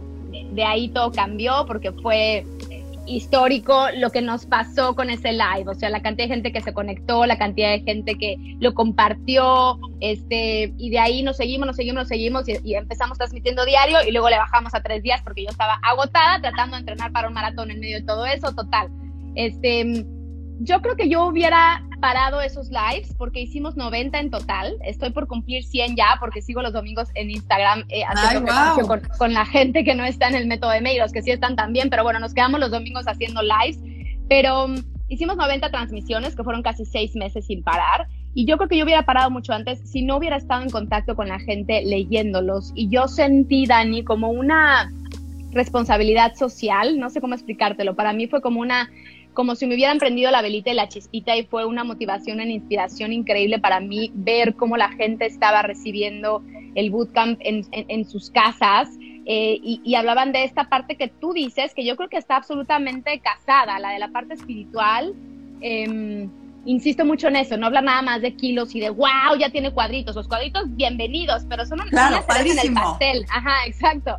de 0.52 0.64
ahí 0.64 0.90
todo 0.90 1.12
cambió 1.12 1.66
porque 1.68 1.92
fue 1.92 2.46
histórico 3.06 3.88
lo 3.98 4.10
que 4.12 4.22
nos 4.22 4.46
pasó 4.46 4.96
con 4.96 5.10
ese 5.10 5.32
live, 5.34 5.66
o 5.68 5.74
sea, 5.74 5.90
la 5.90 6.02
cantidad 6.02 6.28
de 6.28 6.36
gente 6.36 6.52
que 6.52 6.62
se 6.62 6.74
conectó, 6.74 7.26
la 7.26 7.38
cantidad 7.38 7.72
de 7.72 7.82
gente 7.82 8.16
que 8.16 8.38
lo 8.60 8.74
compartió, 8.74 9.80
este, 10.00 10.74
y 10.78 10.90
de 10.90 11.00
ahí 11.00 11.24
nos 11.24 11.38
seguimos, 11.38 11.68
nos 11.68 11.76
seguimos, 11.76 12.02
nos 12.02 12.08
seguimos 12.08 12.48
y, 12.48 12.58
y, 12.64 12.76
empezamos 12.76 13.18
transmitiendo 13.18 13.66
diario 13.66 13.98
y 14.08 14.12
luego 14.12 14.30
le 14.30 14.38
bajamos 14.38 14.74
a 14.76 14.82
tres 14.82 15.04
días 15.04 15.22
porque 15.24 15.44
yo 15.44 15.50
estaba 15.50 15.80
agotada 15.82 16.42
tratando 16.42 16.76
de 16.76 16.82
entrenar 16.82 17.12
para 17.12 17.28
un 17.28 17.34
maratón 17.34 17.72
en 17.72 17.80
medio 17.80 17.98
de 17.98 18.06
todo 18.06 18.26
eso, 18.26 18.54
total. 18.54 18.90
Este, 19.36 20.06
yo 20.60 20.82
creo 20.82 20.96
que 20.96 21.10
yo 21.10 21.26
hubiera 21.26 21.84
parado 22.02 22.42
esos 22.42 22.70
lives 22.70 23.14
porque 23.18 23.42
hicimos 23.42 23.78
90 23.78 24.20
en 24.20 24.32
total. 24.32 24.76
Estoy 24.84 25.12
por 25.12 25.28
cumplir 25.28 25.64
100 25.64 25.96
ya 25.96 26.18
porque 26.20 26.42
sigo 26.42 26.62
los 26.62 26.74
domingos 26.74 27.10
en 27.16 27.30
Instagram 27.30 27.86
eh, 27.90 28.04
haciendo 28.08 28.52
con, 29.18 29.34
la 29.34 29.46
gente 29.46 29.84
que 29.84 29.96
no 29.96 30.04
está 30.04 30.28
en 30.28 30.36
el 30.36 30.48
método 30.48 30.72
de 30.72 30.82
Meiros, 30.82 31.12
que 31.12 31.22
sí 31.22 31.32
están 31.32 31.56
también, 31.56 31.90
pero 31.90 32.04
bueno, 32.04 32.20
nos 32.20 32.34
quedamos 32.34 32.60
los 32.60 32.72
domingos 32.72 33.08
haciendo 33.08 33.42
lives. 33.42 33.80
Pero 34.28 34.66
um, 34.66 34.76
hicimos 35.08 35.38
90 35.38 35.70
transmisiones 35.70 36.36
que 36.36 36.44
fueron 36.44 36.64
casi 36.64 36.86
seis 36.86 37.16
meses 37.16 37.46
sin 37.46 37.64
parar. 37.64 38.08
Y 38.34 38.46
yo 38.46 38.58
creo 38.58 38.70
que 38.70 38.78
yo 38.78 38.86
hubiera 38.86 39.04
parado 39.04 39.30
mucho 39.30 39.54
antes 39.54 39.80
si 39.90 40.04
no 40.04 40.18
hubiera 40.18 40.38
estado 40.38 40.64
en 40.64 40.70
contacto 40.70 41.16
con 41.16 41.28
la 41.28 41.40
gente 41.40 41.84
leyéndolos. 41.84 42.72
Y 42.76 42.90
yo 42.90 43.08
sentí, 43.08 43.66
Dani, 43.66 44.04
como 44.04 44.30
una 44.30 44.92
responsabilidad 45.52 46.34
social, 46.36 46.98
no 46.98 47.10
sé 47.10 47.20
cómo 47.20 47.36
explicártelo. 47.36 47.96
Para 47.96 48.14
mí 48.14 48.28
fue 48.28 48.42
como 48.42 48.62
una 48.62 48.90
como 49.34 49.56
si 49.56 49.66
me 49.66 49.76
hubieran 49.76 49.98
prendido 49.98 50.30
la 50.32 50.42
velita 50.42 50.72
y 50.72 50.74
la 50.74 50.90
chispita 50.90 51.36
y 51.36 51.44
fue 51.44 51.66
una 51.66 51.84
motivación, 51.84 52.40
una 52.40 52.52
inspiración 52.52 53.14
increíble 53.14 53.60
para 53.60 53.80
mí 53.80 54.12
ver 54.14 54.56
cómo 54.56 54.78
la 54.78 54.90
gente 54.90 55.26
estaba 55.26 55.62
recibiendo 55.62 56.44
el 56.76 56.90
bootcamp 56.90 57.40
en, 57.42 58.06
sus 58.06 58.30
casas 58.30 58.90
eh, 59.26 59.60
y, 59.62 59.96
hablaban 59.96 60.32
de 60.32 60.44
esta 60.44 60.70
parte 60.70 60.96
que 60.96 61.08
tú 61.08 61.34
dices, 61.34 61.74
que 61.74 61.86
yo 61.86 61.96
creo 61.96 62.10
que 62.10 62.18
está 62.18 62.38
absolutamente 62.38 63.20
casada, 63.20 63.80
la 63.80 63.92
de 63.92 64.00
la 64.00 64.10
parte 64.10 64.34
espiritual. 64.34 65.14
Em, 65.62 66.30
insisto 66.66 67.06
mucho 67.06 67.28
en 67.28 67.36
eso, 67.38 67.58
no 67.58 67.68
habla 67.68 67.82
nada 67.82 68.02
más 68.02 68.22
de 68.22 68.36
kilos 68.36 68.76
y 68.76 68.80
de 68.80 68.90
wow, 68.90 69.38
ya 69.40 69.50
tiene 69.50 69.72
cuadritos. 69.72 70.16
Los 70.16 70.28
cuadritos, 70.28 70.64
bienvenidos, 70.76 71.46
pero 71.48 71.66
son 71.66 71.80
claro, 71.90 72.24
en 72.40 72.60
el 72.60 72.74
pastel. 72.74 73.26
Ajá, 73.30 73.66
exacto. 73.66 74.18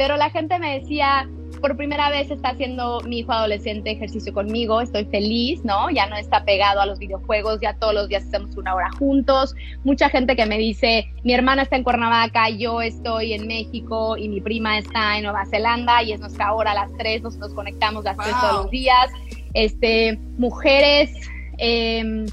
Pero 0.00 0.16
la 0.16 0.30
gente 0.30 0.58
me 0.58 0.80
decía, 0.80 1.28
por 1.60 1.76
primera 1.76 2.08
vez 2.08 2.30
está 2.30 2.52
haciendo 2.52 3.02
mi 3.02 3.18
hijo 3.18 3.32
adolescente 3.32 3.90
ejercicio 3.90 4.32
conmigo, 4.32 4.80
estoy 4.80 5.04
feliz, 5.04 5.62
¿no? 5.62 5.90
Ya 5.90 6.06
no 6.06 6.16
está 6.16 6.42
pegado 6.42 6.80
a 6.80 6.86
los 6.86 6.98
videojuegos, 6.98 7.60
ya 7.60 7.74
todos 7.74 7.92
los 7.92 8.08
días 8.08 8.24
hacemos 8.26 8.56
una 8.56 8.74
hora 8.74 8.88
juntos. 8.98 9.54
Mucha 9.84 10.08
gente 10.08 10.36
que 10.36 10.46
me 10.46 10.56
dice, 10.56 11.12
mi 11.22 11.34
hermana 11.34 11.64
está 11.64 11.76
en 11.76 11.84
Cuernavaca, 11.84 12.48
yo 12.48 12.80
estoy 12.80 13.34
en 13.34 13.46
México 13.46 14.16
y 14.16 14.30
mi 14.30 14.40
prima 14.40 14.78
está 14.78 15.18
en 15.18 15.24
Nueva 15.24 15.44
Zelanda 15.44 16.02
y 16.02 16.14
es 16.14 16.20
nuestra 16.20 16.54
hora 16.54 16.70
a 16.70 16.76
las 16.76 16.96
tres, 16.96 17.20
nos, 17.20 17.36
nos 17.36 17.52
conectamos 17.52 18.02
las 18.02 18.16
tres 18.16 18.34
todos 18.40 18.62
los 18.62 18.70
días. 18.70 19.10
Este, 19.52 20.18
mujeres 20.38 21.10
eh, 21.58 22.24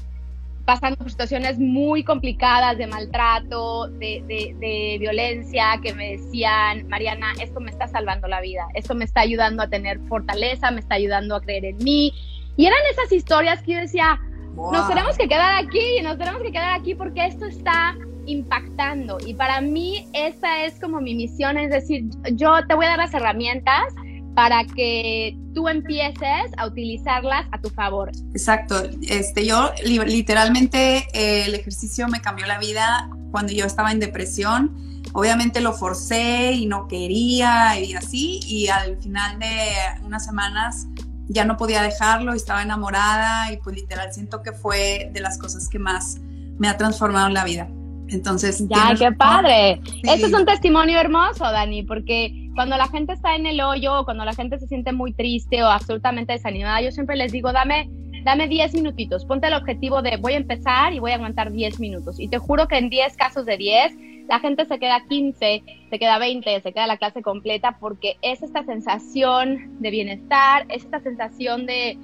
pasando 0.68 0.98
por 0.98 1.10
situaciones 1.10 1.58
muy 1.58 2.04
complicadas 2.04 2.76
de 2.76 2.86
maltrato, 2.86 3.88
de, 3.88 4.98
violencia, 5.00 5.80
que 5.82 5.94
me 5.94 6.18
decían, 6.18 6.86
Mariana, 6.88 7.32
esto 7.40 7.58
me 7.58 7.70
está 7.70 7.88
salvando 7.88 8.28
la 8.28 8.42
vida, 8.42 8.66
esto 8.74 8.94
me 8.94 9.06
está 9.06 9.22
ayudando 9.22 9.62
a 9.62 9.70
tener 9.70 9.98
fortaleza, 10.10 10.70
me 10.70 10.80
está 10.80 10.96
ayudando 10.96 11.36
a 11.36 11.40
creer 11.40 11.64
en 11.64 11.78
mí. 11.78 12.12
Y 12.58 12.66
eran 12.66 12.78
esas 12.92 13.10
historias 13.12 13.62
que 13.62 13.72
yo 13.72 13.78
decía, 13.78 14.20
nos 14.56 14.86
tenemos 14.88 15.16
que 15.16 15.26
quedar 15.26 15.64
aquí, 15.64 16.02
nos 16.02 16.18
tenemos 16.18 16.42
que 16.42 16.52
quedar 16.52 16.78
aquí 16.78 16.94
porque 16.94 17.24
esto 17.24 17.46
está 17.46 17.96
impactando. 18.26 19.16
Y 19.26 19.32
para 19.32 19.62
mí 19.62 20.06
esa 20.12 20.66
es 20.66 20.78
como 20.78 21.00
mi 21.00 21.14
misión, 21.14 21.56
es 21.56 21.70
decir, 21.70 22.04
yo 22.32 22.66
te 22.66 22.74
voy 22.74 22.84
a 22.84 22.90
dar 22.90 22.98
las 22.98 23.14
herramientas 23.14 23.94
para 24.38 24.64
que 24.64 25.36
tú 25.52 25.68
empieces 25.68 26.52
a 26.56 26.66
utilizarlas 26.68 27.44
a 27.50 27.60
tu 27.60 27.70
favor. 27.70 28.12
Exacto. 28.30 28.80
Este, 29.08 29.44
yo 29.44 29.72
literalmente 29.82 31.08
eh, 31.12 31.46
el 31.46 31.56
ejercicio 31.56 32.06
me 32.06 32.20
cambió 32.20 32.46
la 32.46 32.60
vida 32.60 33.10
cuando 33.32 33.52
yo 33.52 33.66
estaba 33.66 33.90
en 33.90 33.98
depresión. 33.98 35.02
Obviamente 35.12 35.60
lo 35.60 35.72
forcé 35.72 36.52
y 36.52 36.66
no 36.66 36.86
quería 36.86 37.80
y 37.80 37.94
así. 37.94 38.38
Y 38.46 38.68
al 38.68 39.02
final 39.02 39.40
de 39.40 40.04
unas 40.04 40.24
semanas 40.24 40.86
ya 41.26 41.44
no 41.44 41.56
podía 41.56 41.82
dejarlo, 41.82 42.32
estaba 42.32 42.62
enamorada 42.62 43.52
y 43.52 43.56
pues 43.56 43.74
literal 43.74 44.12
siento 44.12 44.40
que 44.44 44.52
fue 44.52 45.10
de 45.12 45.20
las 45.20 45.36
cosas 45.38 45.68
que 45.68 45.80
más 45.80 46.18
me 46.58 46.68
ha 46.68 46.76
transformado 46.76 47.26
en 47.26 47.34
la 47.34 47.42
vida. 47.42 47.68
Entonces, 48.10 48.66
ya, 48.68 48.94
qué 48.98 49.12
padre. 49.12 49.80
Esto 50.02 50.26
es 50.26 50.32
un 50.32 50.44
testimonio 50.44 50.98
hermoso, 50.98 51.44
Dani, 51.44 51.82
porque 51.82 52.50
cuando 52.54 52.76
la 52.76 52.88
gente 52.88 53.12
está 53.12 53.36
en 53.36 53.46
el 53.46 53.60
hoyo, 53.60 54.04
cuando 54.04 54.24
la 54.24 54.32
gente 54.32 54.58
se 54.58 54.66
siente 54.66 54.92
muy 54.92 55.12
triste 55.12 55.62
o 55.62 55.66
absolutamente 55.66 56.32
desanimada, 56.32 56.80
yo 56.80 56.90
siempre 56.90 57.16
les 57.16 57.32
digo, 57.32 57.52
dame, 57.52 57.88
dame 58.24 58.48
10 58.48 58.74
minutitos, 58.74 59.24
ponte 59.24 59.46
el 59.46 59.54
objetivo 59.54 60.02
de 60.02 60.16
voy 60.16 60.32
a 60.32 60.38
empezar 60.38 60.92
y 60.92 60.98
voy 60.98 61.12
a 61.12 61.16
aguantar 61.16 61.52
10 61.52 61.80
minutos. 61.80 62.18
Y 62.18 62.28
te 62.28 62.38
juro 62.38 62.66
que 62.66 62.78
en 62.78 62.90
10 62.90 63.16
casos 63.16 63.46
de 63.46 63.56
10, 63.56 63.92
la 64.28 64.40
gente 64.40 64.66
se 64.66 64.78
queda 64.78 65.04
15, 65.08 65.62
se 65.88 65.98
queda 65.98 66.18
20, 66.18 66.60
se 66.60 66.72
queda 66.72 66.86
la 66.86 66.98
clase 66.98 67.22
completa 67.22 67.78
porque 67.80 68.16
es 68.22 68.42
esta 68.42 68.64
sensación 68.64 69.80
de 69.80 69.90
bienestar, 69.90 70.66
es 70.68 70.84
esta 70.84 71.00
sensación 71.00 71.66
de 71.66 71.96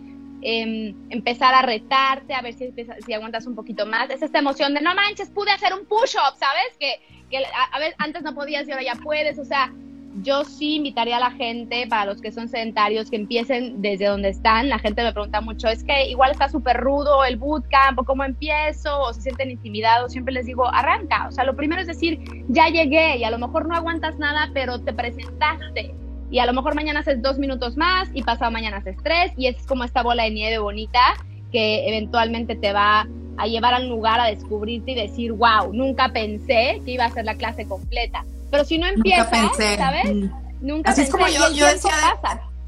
Em, 0.47 0.95
empezar 1.09 1.55
a 1.55 1.63
retarte, 1.63 2.35
a 2.35 2.43
ver 2.43 2.53
si, 2.53 2.71
si 3.07 3.13
aguantas 3.15 3.47
un 3.47 3.55
poquito 3.55 3.87
más. 3.87 4.11
Es 4.11 4.21
esta 4.21 4.41
emoción 4.41 4.75
de, 4.75 4.83
no 4.83 4.95
manches, 4.95 5.31
pude 5.31 5.51
hacer 5.51 5.73
un 5.73 5.87
push-up, 5.87 6.37
¿sabes? 6.39 6.77
Que, 6.79 7.01
que 7.31 7.39
a, 7.73 7.79
ver, 7.79 7.95
antes 7.97 8.23
no 8.23 8.35
podías 8.35 8.69
y 8.69 8.73
ahora 8.73 8.85
ya 8.85 8.95
puedes. 8.97 9.39
O 9.39 9.47
sea, 9.47 9.73
yo 10.21 10.45
sí 10.45 10.75
invitaría 10.75 11.17
a 11.17 11.21
la 11.21 11.31
gente, 11.31 11.87
para 11.89 12.05
los 12.05 12.21
que 12.21 12.31
son 12.31 12.51
sedentarios, 12.51 13.09
que 13.09 13.17
empiecen 13.17 13.81
desde 13.81 14.05
donde 14.05 14.29
están. 14.29 14.69
La 14.69 14.79
gente 14.79 15.03
me 15.03 15.15
pregunta 15.15 15.41
mucho, 15.41 15.69
es 15.69 15.83
que 15.83 16.11
igual 16.11 16.33
está 16.33 16.51
súper 16.51 16.77
rudo 16.77 17.25
el 17.25 17.37
bootcamp, 17.37 17.99
o 18.01 18.05
cómo 18.05 18.23
empiezo, 18.23 19.01
o 19.01 19.15
se 19.15 19.23
sienten 19.23 19.51
intimidados. 19.51 20.13
Siempre 20.13 20.35
les 20.35 20.45
digo, 20.45 20.67
arranca. 20.67 21.27
O 21.27 21.33
sea, 21.33 21.45
lo 21.45 21.57
primero 21.57 21.81
es 21.81 21.87
decir, 21.87 22.21
ya 22.49 22.69
llegué 22.69 23.17
y 23.17 23.25
a 23.25 23.31
lo 23.31 23.39
mejor 23.39 23.67
no 23.67 23.75
aguantas 23.75 24.19
nada, 24.19 24.51
pero 24.53 24.79
te 24.79 24.93
presentaste 24.93 25.95
y 26.31 26.39
a 26.39 26.47
lo 26.47 26.53
mejor 26.53 26.75
mañana 26.75 27.01
haces 27.01 27.23
dos 27.23 27.39
minutos 27.39 27.77
más 27.77 28.09
y 28.13 28.23
pasado 28.23 28.51
mañana 28.51 28.79
haces 28.79 28.97
tres 29.03 29.33
y 29.37 29.47
es 29.47 29.67
como 29.67 29.85
esta 29.85 30.03
bola 30.03 30.25
de 30.25 30.31
nieve 30.31 30.59
bonita 30.59 31.01
que 31.53 31.89
eventualmente 31.89 32.57
te 32.57 32.73
va 32.73 33.07
a 33.37 33.47
llevar 33.47 33.75
al 33.75 33.89
lugar 33.89 34.21
a 34.21 34.27
descubrirte 34.27 34.93
y 34.93 34.95
decir, 34.95 35.33
wow, 35.33 35.73
nunca 35.73 36.13
pensé 36.13 36.81
que 36.85 36.93
iba 36.93 37.05
a 37.05 37.11
ser 37.11 37.25
la 37.25 37.35
clase 37.37 37.67
completa. 37.67 38.25
Pero 38.51 38.65
si 38.65 38.79
no 38.79 38.87
empiezas, 38.87 39.57
¿sabes? 39.57 40.15
Mm. 40.15 40.31
Nunca 40.61 40.91
Así 40.91 41.03
es 41.03 41.11
como 41.11 41.27
yo, 41.29 41.53
yo 41.53 41.67
decía 41.67 41.93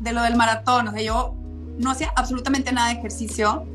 de, 0.00 0.12
lo 0.12 0.22
del 0.22 0.36
maratón, 0.36 0.88
o 0.88 0.92
sea, 0.92 1.00
yo 1.00 1.34
no 1.78 1.90
hacía 1.90 2.12
absolutamente 2.14 2.72
nada 2.72 2.88
de 2.88 2.98
ejercicio 2.98 3.66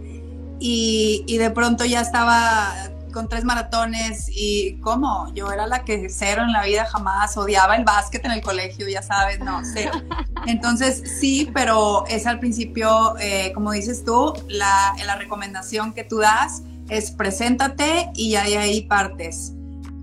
y, 0.59 1.23
y 1.27 1.37
de 1.37 1.49
pronto 1.49 1.85
ya 1.85 2.01
estaba 2.01 2.90
con 3.11 3.29
tres 3.29 3.43
maratones 3.43 4.27
y 4.29 4.79
¿cómo? 4.81 5.31
Yo 5.33 5.51
era 5.51 5.67
la 5.67 5.83
que 5.83 6.09
cero 6.09 6.43
en 6.43 6.51
la 6.51 6.63
vida 6.63 6.85
jamás, 6.85 7.37
odiaba 7.37 7.75
el 7.75 7.83
básquet 7.83 8.23
en 8.25 8.31
el 8.31 8.41
colegio, 8.41 8.87
ya 8.87 9.01
sabes, 9.01 9.39
no, 9.39 9.61
cero. 9.63 9.91
Entonces 10.47 11.03
sí, 11.19 11.49
pero 11.53 12.05
es 12.07 12.25
al 12.25 12.39
principio, 12.39 13.17
eh, 13.19 13.51
como 13.53 13.71
dices 13.71 14.03
tú, 14.03 14.33
la, 14.47 14.93
la 15.05 15.15
recomendación 15.15 15.93
que 15.93 16.03
tú 16.03 16.17
das 16.17 16.63
es 16.89 17.11
preséntate 17.11 18.09
y 18.15 18.31
ya 18.31 18.43
de 18.43 18.57
ahí 18.57 18.81
partes 18.81 19.53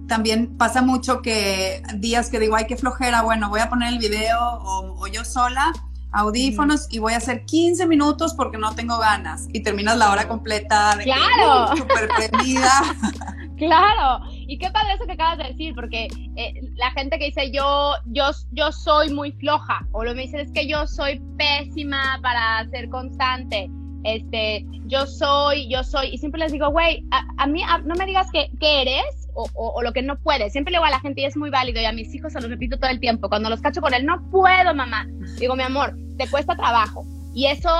también 0.08 0.56
pasa 0.56 0.82
mucho 0.82 1.22
que 1.22 1.82
días 1.94 2.30
que 2.30 2.40
digo, 2.40 2.56
ay, 2.56 2.66
qué 2.66 2.76
flojera, 2.76 3.22
bueno, 3.22 3.48
voy 3.50 3.60
a 3.60 3.68
poner 3.68 3.92
el 3.92 3.98
video 3.98 4.38
o, 4.40 5.06
yo 5.06 5.24
sola, 5.24 5.72
audífonos 6.12 6.86
y 6.90 6.98
voy 6.98 7.12
a 7.12 7.18
hacer 7.18 7.44
15 7.44 7.86
minutos 7.86 8.34
porque 8.34 8.58
no 8.58 8.74
tengo 8.74 8.98
ganas. 8.98 9.46
Y 9.52 9.60
terminas 9.60 9.96
la 9.98 10.10
hora 10.10 10.28
completa 10.28 10.96
de 10.96 11.04
claro. 11.04 11.76
súper 11.76 12.08
claro, 13.56 14.24
y 14.32 14.58
qué 14.58 14.70
padre 14.70 14.94
eso 14.94 15.06
que 15.06 15.12
acabas 15.12 15.38
de 15.38 15.44
decir, 15.44 15.74
porque 15.74 16.08
eh, 16.36 16.52
la 16.76 16.90
gente 16.92 17.18
que 17.18 17.26
dice 17.26 17.50
yo, 17.50 17.92
yo, 18.06 18.30
yo 18.52 18.72
soy 18.72 19.12
muy 19.12 19.32
floja, 19.32 19.86
o 19.92 20.04
lo 20.04 20.10
que 20.10 20.16
me 20.16 20.22
dicen 20.22 20.40
es 20.40 20.52
que 20.52 20.66
yo 20.66 20.86
soy 20.86 21.20
pésima 21.36 22.18
para 22.22 22.68
ser 22.70 22.88
constante, 22.88 23.68
este, 24.04 24.64
yo 24.86 25.06
soy, 25.06 25.68
yo 25.68 25.84
soy, 25.84 26.08
y 26.08 26.18
siempre 26.18 26.40
les 26.40 26.52
digo, 26.52 26.70
güey, 26.70 27.04
a, 27.10 27.46
mí 27.46 27.62
no 27.84 27.94
me 27.94 28.06
digas 28.06 28.28
qué 28.32 28.50
eres, 28.60 29.28
o, 29.54 29.82
lo 29.82 29.92
que 29.92 30.02
no 30.02 30.18
puede. 30.18 30.50
Siempre 30.50 30.72
le 30.72 30.78
digo 30.78 30.84
a 30.84 30.90
la 30.90 31.00
gente 31.00 31.20
y 31.20 31.24
es 31.24 31.36
muy 31.36 31.50
válido 31.50 31.80
y 31.80 31.84
a 31.84 31.92
mis 31.92 32.14
hijos 32.14 32.32
se 32.32 32.40
lo 32.40 32.48
repito 32.48 32.78
todo 32.78 32.90
el 32.90 33.00
tiempo. 33.00 33.28
Cuando 33.28 33.50
los 33.50 33.60
cacho 33.60 33.80
con 33.80 33.94
él, 33.94 34.04
no 34.04 34.22
puedo, 34.30 34.74
mamá. 34.74 35.06
Digo, 35.38 35.54
mi 35.56 35.62
amor, 35.62 35.94
te 36.16 36.28
cuesta 36.28 36.56
trabajo. 36.56 37.04
Y 37.34 37.46
eso, 37.46 37.70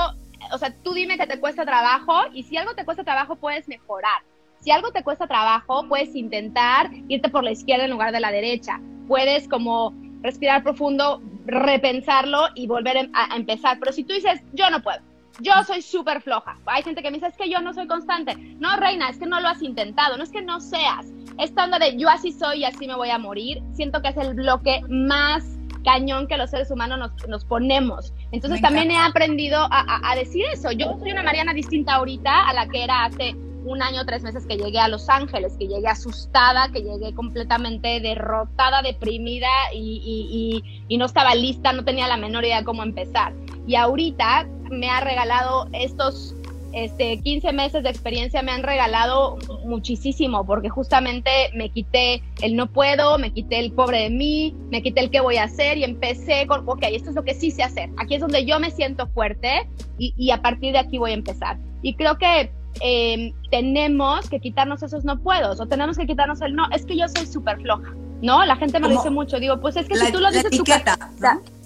o 0.53 0.59
sea, 0.59 0.73
tú 0.83 0.93
dime 0.93 1.19
que 1.19 1.27
te 1.27 1.41
cuesta 1.41 1.65
trabajo 1.65 2.15
y 2.33 2.45
si 2.45 2.57
algo 2.57 2.75
te 2.75 2.85
cuesta 2.85 3.05
trabajo 3.05 3.37
puedes 3.37 3.69
mejorar. 3.69 4.23
Si 4.61 4.71
algo 4.71 4.91
te 4.91 5.03
cuesta 5.03 5.27
trabajo, 5.27 5.87
puedes 5.89 6.15
intentar 6.15 6.91
irte 7.09 7.29
por 7.29 7.45
la 7.45 7.53
izquierda 7.53 7.85
en 7.85 7.91
lugar 7.91 8.13
de 8.13 8.21
la 8.21 8.33
derecha. 8.33 8.81
Puedes 9.07 9.49
como 9.49 9.95
respirar 10.21 10.63
profundo, 10.63 11.23
repensarlo 11.47 12.49
y 12.55 12.67
volver 12.67 13.09
a 13.15 13.37
empezar. 13.37 13.79
Pero 13.79 13.93
si 13.93 14.05
tú 14.05 14.15
dices, 14.15 14.41
yo 14.53 14.69
no 14.71 14.83
puedo, 14.83 15.01
yo 15.40 15.53
soy 15.66 15.83
súper 15.83 16.20
floja. 16.20 16.57
Hay 16.66 16.83
gente 16.83 17.03
que 17.03 17.11
me 17.11 17.16
dice, 17.16 17.29
es 17.29 17.37
que 17.37 17.51
yo 17.51 17.61
no 17.61 17.72
soy 17.72 17.87
constante. 17.87 18.35
No, 18.59 18.77
reina, 18.77 19.09
es 19.09 19.18
que 19.18 19.27
no 19.27 19.40
lo 19.40 19.48
has 19.48 19.62
intentado, 19.62 20.16
no 20.16 20.24
es 20.24 20.31
que 20.31 20.42
no 20.42 20.61
seas. 20.61 21.07
Estando 21.38 21.79
de 21.79 21.96
yo 21.96 22.09
así 22.09 22.33
soy 22.33 22.61
y 22.61 22.64
así 22.64 22.87
me 22.87 22.96
voy 22.96 23.11
a 23.11 23.18
morir, 23.18 23.62
siento 23.72 24.03
que 24.03 24.09
es 24.09 24.16
el 24.16 24.35
bloque 24.35 24.81
más 24.88 25.44
cañón 25.85 26.27
que 26.27 26.37
los 26.37 26.51
seres 26.51 26.70
humanos 26.70 27.12
nos, 27.29 27.44
ponemos. 27.44 28.12
Entonces 28.33 28.61
también 28.61 28.90
he 28.90 28.98
aprendido 28.98 29.59
a, 29.70 30.11
a, 30.11 30.16
decir 30.16 30.44
eso. 30.53 30.72
Yo 30.72 30.98
soy 30.98 31.12
una 31.12 31.22
Mariana 31.22 31.55
distinta 31.55 31.94
ahorita 31.94 32.48
a 32.48 32.53
la 32.53 32.68
que 32.68 32.83
era 32.83 33.05
hace 33.05 33.37
un 33.64 33.83
año, 33.83 34.05
tres 34.05 34.22
meses 34.22 34.46
que 34.46 34.57
llegué 34.57 34.79
a 34.79 34.88
Los 34.88 35.09
Ángeles, 35.09 35.57
que 35.59 35.68
llegué 35.68 35.88
asustada, 35.88 36.70
que 36.72 36.83
llegué 36.83 37.14
completamente 37.14 38.01
derrotada, 38.01 38.83
deprimida 38.83 39.48
y, 39.74 40.62
y, 40.88 40.96
no 40.96 41.05
estaba 41.05 41.35
lista, 41.35 41.72
no 41.72 41.85
tenía 41.85 42.09
la 42.09 42.16
menor 42.16 42.44
idea 42.44 42.59
de 42.61 42.64
cómo 42.64 42.83
empezar. 42.83 43.33
Y 43.66 43.77
ahorita 43.77 44.48
me 44.71 44.89
ha 44.91 45.01
regalado 45.01 45.69
estos 45.73 46.35
este, 46.73 47.19
15 47.21 47.53
meses 47.55 47.83
de 47.83 47.89
experiencia 47.89 48.43
me 48.43 48.53
han 48.53 48.63
regalado 48.63 49.39
muchísimo, 49.65 50.45
porque 50.45 50.69
justamente 50.69 51.31
me 51.55 51.71
quité 51.71 52.23
el 52.43 52.57
no 52.57 52.71
puedo, 52.71 53.19
me 53.19 53.33
quité 53.33 53.59
el 53.59 53.73
pobre 53.73 54.03
de 54.03 54.11
mí, 54.11 54.55
me 54.71 54.83
quité 54.83 55.01
el 55.01 55.11
qué 55.11 55.21
voy 55.21 55.39
a 55.39 55.45
hacer 55.45 55.79
y 55.79 55.85
empecé 55.85 56.47
con, 56.47 56.69
ok, 56.69 56.83
esto 56.93 57.09
es 57.11 57.17
lo 57.17 57.25
que 57.25 57.35
sí 57.35 57.51
sé 57.51 57.63
hacer. 57.63 57.89
Aquí 57.97 58.17
es 58.17 58.21
donde 58.21 58.45
yo 58.45 58.61
me 58.61 58.71
siento 58.71 59.07
fuerte 59.09 59.67
y, 59.97 60.13
y 60.19 60.31
a 60.31 60.43
partir 60.43 60.73
de 60.73 60.79
aquí 60.79 60.99
voy 60.99 61.13
a 61.13 61.15
empezar. 61.15 61.57
Y 61.81 61.95
creo 61.95 62.19
que 62.19 62.51
Em, 62.81 63.33
tenemos 63.51 64.29
que 64.29 64.39
quitarnos 64.41 64.83
esos 64.83 65.05
no 65.05 65.19
puedo 65.19 65.51
o 65.51 65.67
tenemos 65.67 65.97
que 65.99 66.07
quitarnos 66.07 66.41
el 66.43 66.55
no, 66.55 66.71
es 66.71 66.87
que 66.87 66.97
yo 66.97 67.09
soy 67.09 67.27
súper 67.27 67.61
floja, 67.61 67.93
¿no? 68.23 68.45
La 68.45 68.57
gente 68.57 68.79
me 68.79 68.89
lo 68.89 68.95
dice 68.95 69.11
mucho, 69.11 69.41
digo, 69.41 69.61
pues 69.61 69.77
es 69.77 69.89
que 69.89 69.97
si 69.97 70.13
tú 70.13 70.21
lo 70.21 70.31
dices, 70.31 70.51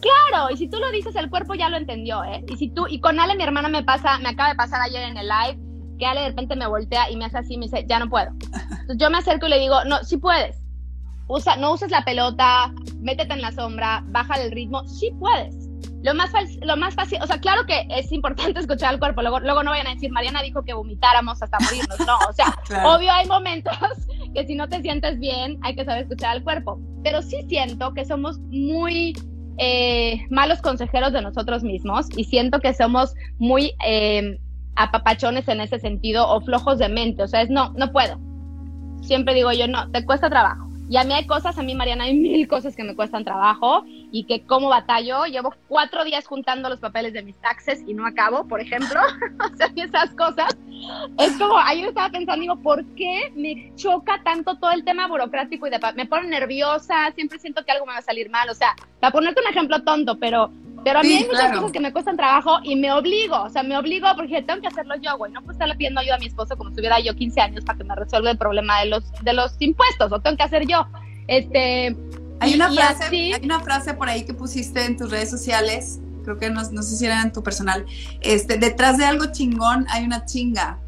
claro, 0.02 0.50
y 0.50 0.56
si 0.56 0.68
tú 0.68 0.78
lo 0.78 0.90
dices, 0.90 1.16
el 1.16 1.30
cuerpo 1.30 1.54
ya 1.54 1.68
lo 1.68 1.76
entendió, 1.76 2.22
¿eh? 2.24 2.44
Y 2.48 2.56
si 2.56 2.68
tú, 2.70 2.86
y 2.88 3.00
con 3.00 3.18
Ale, 3.18 3.36
mi 3.36 3.42
hermana 3.42 3.68
me 3.68 3.82
pasa, 3.82 4.18
me 4.18 4.28
acaba 4.28 4.50
de 4.50 4.56
pasar 4.56 4.82
ayer 4.82 5.02
en 5.08 5.16
el 5.16 5.28
live, 5.28 5.58
que 5.98 6.06
Ale 6.06 6.20
de 6.20 6.28
repente 6.28 6.56
me 6.56 6.66
voltea 6.66 7.10
y 7.10 7.16
me 7.16 7.24
hace 7.24 7.38
así, 7.38 7.56
me 7.56 7.66
dice, 7.66 7.84
ya 7.88 7.98
no 7.98 8.10
puedo. 8.10 8.28
Entonces 8.30 8.96
yo 8.98 9.10
me 9.10 9.18
acerco 9.18 9.46
y 9.46 9.50
le 9.50 9.58
digo, 9.58 9.84
no, 9.84 10.02
sí 10.04 10.18
puedes. 10.18 10.58
Usa, 11.28 11.56
no 11.56 11.72
uses 11.72 11.90
la 11.90 12.04
pelota, 12.04 12.72
métete 13.00 13.32
en 13.32 13.40
la 13.40 13.52
sombra, 13.52 14.02
baja 14.08 14.34
el 14.34 14.50
ritmo, 14.50 14.86
sí 14.86 15.10
puedes 15.18 15.72
lo 16.02 16.14
más, 16.14 16.30
lo 16.62 16.76
más 16.76 16.94
fácil, 16.94 17.18
o 17.22 17.26
sea, 17.26 17.38
claro 17.38 17.64
que 17.66 17.86
es 17.90 18.10
importante 18.12 18.60
escuchar 18.60 18.90
al 18.90 18.98
cuerpo, 18.98 19.22
luego, 19.22 19.40
luego 19.40 19.62
no 19.62 19.70
vayan 19.70 19.86
a 19.86 19.94
decir, 19.94 20.10
Mariana 20.10 20.42
dijo 20.42 20.62
que 20.62 20.74
vomitáramos 20.74 21.42
hasta 21.42 21.58
morirnos, 21.60 21.98
no, 22.00 22.18
o 22.28 22.32
sea, 22.32 22.46
obvio 22.84 23.12
hay 23.12 23.26
momentos 23.26 23.76
que 24.34 24.46
si 24.46 24.54
no 24.54 24.68
te 24.68 24.82
sientes 24.82 25.18
bien, 25.18 25.58
hay 25.62 25.74
que 25.74 25.84
saber 25.84 26.02
escuchar 26.02 26.30
al 26.30 26.42
cuerpo, 26.42 26.80
pero 27.02 27.22
sí 27.22 27.44
siento 27.48 27.94
que 27.94 28.04
somos 28.04 28.38
muy 28.50 29.14
eh, 29.64 30.26
malos 30.28 30.60
consejeros 30.60 31.12
de 31.12 31.22
nosotros 31.22 31.62
mismos 31.62 32.06
y 32.16 32.24
siento 32.24 32.58
que 32.58 32.74
somos 32.74 33.14
muy 33.38 33.74
eh, 33.86 34.40
apapachones 34.74 35.46
en 35.46 35.60
ese 35.60 35.78
sentido 35.78 36.28
o 36.28 36.40
flojos 36.40 36.78
de 36.78 36.88
mente, 36.88 37.22
o 37.22 37.28
sea, 37.28 37.42
es 37.42 37.48
no, 37.48 37.72
no 37.74 37.92
puedo. 37.92 38.18
Siempre 39.02 39.34
digo 39.34 39.52
yo, 39.52 39.68
no, 39.68 39.88
te 39.92 40.04
cuesta 40.04 40.28
trabajo 40.28 40.71
y 40.88 40.96
a 40.96 41.04
mí 41.04 41.12
hay 41.14 41.26
cosas, 41.26 41.58
a 41.58 41.62
mí 41.62 41.74
Mariana, 41.74 42.04
hay 42.04 42.14
mil 42.14 42.46
cosas 42.48 42.76
que 42.76 42.84
me 42.84 42.94
cuestan 42.94 43.24
trabajo 43.24 43.84
y 43.86 44.24
que 44.24 44.44
como 44.44 44.68
batallo, 44.68 45.24
llevo 45.24 45.54
cuatro 45.68 46.04
días 46.04 46.26
juntando 46.26 46.68
los 46.68 46.80
papeles 46.80 47.12
de 47.12 47.22
mis 47.22 47.36
taxes 47.40 47.82
y 47.86 47.94
no 47.94 48.06
acabo, 48.06 48.46
por 48.46 48.60
ejemplo. 48.60 49.00
o 49.52 49.56
sea, 49.56 49.72
esas 49.74 50.10
cosas. 50.14 50.56
Es 51.18 51.38
como, 51.38 51.56
ayer 51.58 51.88
estaba 51.88 52.10
pensando, 52.10 52.40
digo, 52.40 52.56
¿por 52.56 52.84
qué 52.94 53.32
me 53.34 53.72
choca 53.76 54.22
tanto 54.22 54.56
todo 54.58 54.72
el 54.72 54.84
tema 54.84 55.06
burocrático 55.06 55.66
y 55.66 55.70
de, 55.70 55.78
me 55.94 56.06
pone 56.06 56.28
nerviosa? 56.28 57.10
Siempre 57.14 57.38
siento 57.38 57.64
que 57.64 57.72
algo 57.72 57.86
me 57.86 57.92
va 57.92 57.98
a 57.98 58.02
salir 58.02 58.28
mal. 58.28 58.50
O 58.50 58.54
sea, 58.54 58.74
para 59.00 59.12
ponerte 59.12 59.40
un 59.40 59.48
ejemplo 59.48 59.82
tonto, 59.84 60.18
pero 60.18 60.50
pero 60.84 61.00
a 61.00 61.02
mí 61.02 61.12
hay 61.12 61.24
muchas 61.24 61.52
cosas 61.52 61.72
que 61.72 61.80
me 61.80 61.92
cuestan 61.92 62.16
trabajo 62.16 62.58
y 62.62 62.76
me 62.76 62.92
obligo, 62.92 63.42
o 63.42 63.50
sea, 63.50 63.62
me 63.62 63.76
obligo 63.76 64.08
porque 64.16 64.42
tengo 64.42 64.60
que 64.60 64.68
hacerlo 64.68 64.94
yo, 65.00 65.16
güey. 65.16 65.32
No 65.32 65.40
puedo 65.40 65.52
estarle 65.52 65.74
pidiendo 65.76 66.00
ayuda 66.00 66.16
a 66.16 66.18
mi 66.18 66.26
esposo 66.26 66.56
como 66.56 66.70
si 66.70 66.76
tuviera 66.76 67.00
yo 67.00 67.14
15 67.14 67.40
años 67.40 67.64
para 67.64 67.78
que 67.78 67.84
me 67.84 67.94
resuelva 67.94 68.30
el 68.30 68.38
problema 68.38 68.80
de 68.80 68.86
los, 68.86 69.04
de 69.22 69.32
los 69.32 69.54
impuestos, 69.60 70.10
o 70.12 70.20
tengo 70.20 70.36
que 70.36 70.42
hacer 70.42 70.66
yo. 70.66 70.86
Este. 71.28 71.96
Hay 72.40 72.54
una, 72.54 72.72
frase, 72.72 73.06
hay 73.34 73.44
una 73.44 73.60
frase 73.60 73.94
por 73.94 74.08
ahí 74.08 74.24
que 74.24 74.34
pusiste 74.34 74.84
en 74.84 74.96
tus 74.96 75.12
redes 75.12 75.30
sociales, 75.30 76.00
creo 76.24 76.38
que 76.38 76.50
no, 76.50 76.62
no 76.70 76.82
sé 76.82 76.96
si 76.96 77.06
era 77.06 77.22
en 77.22 77.32
tu 77.32 77.42
personal. 77.42 77.86
Este, 78.20 78.58
detrás 78.58 78.98
de 78.98 79.04
algo 79.04 79.26
chingón 79.30 79.86
hay 79.88 80.04
una 80.04 80.24
chinga. 80.24 80.78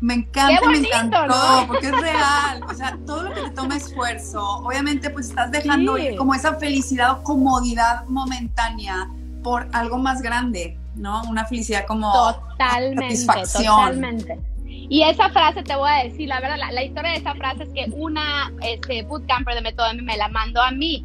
Me 0.00 0.14
encanta, 0.14 0.68
me 0.68 0.78
encantó, 0.78 1.64
porque 1.66 1.88
es 1.88 2.00
real. 2.00 2.62
O 2.68 2.74
sea, 2.74 2.96
todo 3.06 3.27
toma 3.58 3.76
esfuerzo, 3.76 4.40
obviamente, 4.58 5.10
pues 5.10 5.30
estás 5.30 5.50
dejando 5.50 5.96
como 6.16 6.34
esa 6.34 6.54
felicidad 6.54 7.12
o 7.12 7.22
comodidad 7.22 8.04
momentánea 8.06 9.08
por 9.42 9.68
algo 9.72 9.98
más 9.98 10.22
grande, 10.22 10.78
¿no? 10.94 11.22
Una 11.24 11.44
felicidad 11.44 11.84
como 11.86 12.12
totalmente, 12.12 13.16
satisfacción. 13.16 13.74
Totalmente. 13.74 14.38
Y 14.64 15.02
esa 15.02 15.28
frase 15.30 15.62
te 15.62 15.76
voy 15.76 15.90
a 15.90 16.04
decir, 16.04 16.28
la 16.28 16.40
verdad, 16.40 16.56
la, 16.72 16.82
historia 16.82 17.10
de 17.10 17.18
esa 17.18 17.34
frase 17.34 17.64
es 17.64 17.70
que 17.70 17.90
una 17.92 18.52
este, 18.62 19.02
bootcamper 19.02 19.54
de 19.54 19.60
Método 19.60 19.88
me 20.02 20.16
la 20.16 20.28
mandó 20.28 20.62
a 20.62 20.70
mí 20.70 21.04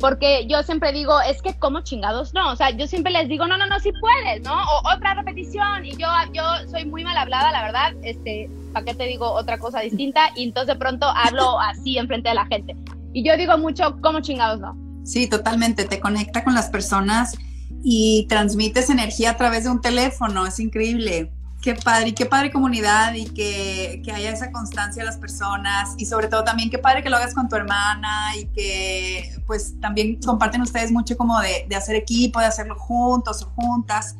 porque 0.00 0.46
yo 0.46 0.62
siempre 0.62 0.92
digo, 0.92 1.20
es 1.20 1.42
que 1.42 1.54
como 1.54 1.80
chingados 1.80 2.32
no, 2.32 2.52
o 2.52 2.56
sea, 2.56 2.70
yo 2.70 2.86
siempre 2.86 3.12
les 3.12 3.28
digo, 3.28 3.46
no, 3.46 3.58
no, 3.58 3.66
no, 3.66 3.80
si 3.80 3.90
puedes, 4.00 4.42
¿no? 4.42 4.54
O 4.54 4.94
otra 4.94 5.14
repetición, 5.14 5.84
y 5.84 5.96
yo, 5.96 6.08
yo 6.32 6.42
soy 6.70 6.84
muy 6.84 7.04
mal 7.04 7.16
hablada, 7.16 7.50
la 7.50 7.62
verdad, 7.64 7.92
este, 8.02 8.48
¿para 8.72 8.84
qué 8.84 8.94
te 8.94 9.04
digo 9.04 9.30
otra 9.30 9.58
cosa 9.58 9.80
distinta? 9.80 10.30
Y 10.34 10.44
entonces 10.44 10.74
de 10.74 10.78
pronto 10.78 11.06
hablo 11.06 11.60
así 11.60 11.98
enfrente 11.98 12.28
de 12.28 12.34
la 12.34 12.46
gente. 12.46 12.76
Y 13.12 13.24
yo 13.24 13.36
digo 13.36 13.56
mucho, 13.58 14.00
como 14.00 14.20
chingados 14.20 14.60
no. 14.60 14.76
Sí, 15.04 15.26
totalmente, 15.26 15.84
te 15.84 16.00
conecta 16.00 16.44
con 16.44 16.54
las 16.54 16.68
personas 16.68 17.36
y 17.82 18.26
transmites 18.28 18.90
energía 18.90 19.30
a 19.30 19.36
través 19.36 19.64
de 19.64 19.70
un 19.70 19.80
teléfono, 19.80 20.46
es 20.46 20.60
increíble. 20.60 21.32
Qué 21.62 21.74
padre, 21.74 22.10
y 22.10 22.12
qué 22.12 22.24
padre 22.24 22.52
comunidad 22.52 23.14
y 23.14 23.24
que, 23.24 24.00
que, 24.04 24.12
haya 24.12 24.30
esa 24.30 24.52
constancia 24.52 25.02
a 25.02 25.06
las 25.06 25.16
personas 25.16 25.94
y 25.98 26.06
sobre 26.06 26.28
todo 26.28 26.44
también 26.44 26.70
qué 26.70 26.78
padre 26.78 27.02
que 27.02 27.10
lo 27.10 27.16
hagas 27.16 27.34
con 27.34 27.48
tu 27.48 27.56
hermana 27.56 28.36
y 28.36 28.46
que 28.46 29.42
pues 29.44 29.74
también 29.80 30.20
comparten 30.24 30.62
ustedes 30.62 30.92
mucho 30.92 31.16
como 31.16 31.40
de, 31.40 31.66
de 31.68 31.74
hacer 31.74 31.96
equipo, 31.96 32.38
de 32.38 32.46
hacerlo 32.46 32.78
juntos 32.78 33.42
o 33.42 33.46
juntas 33.56 34.14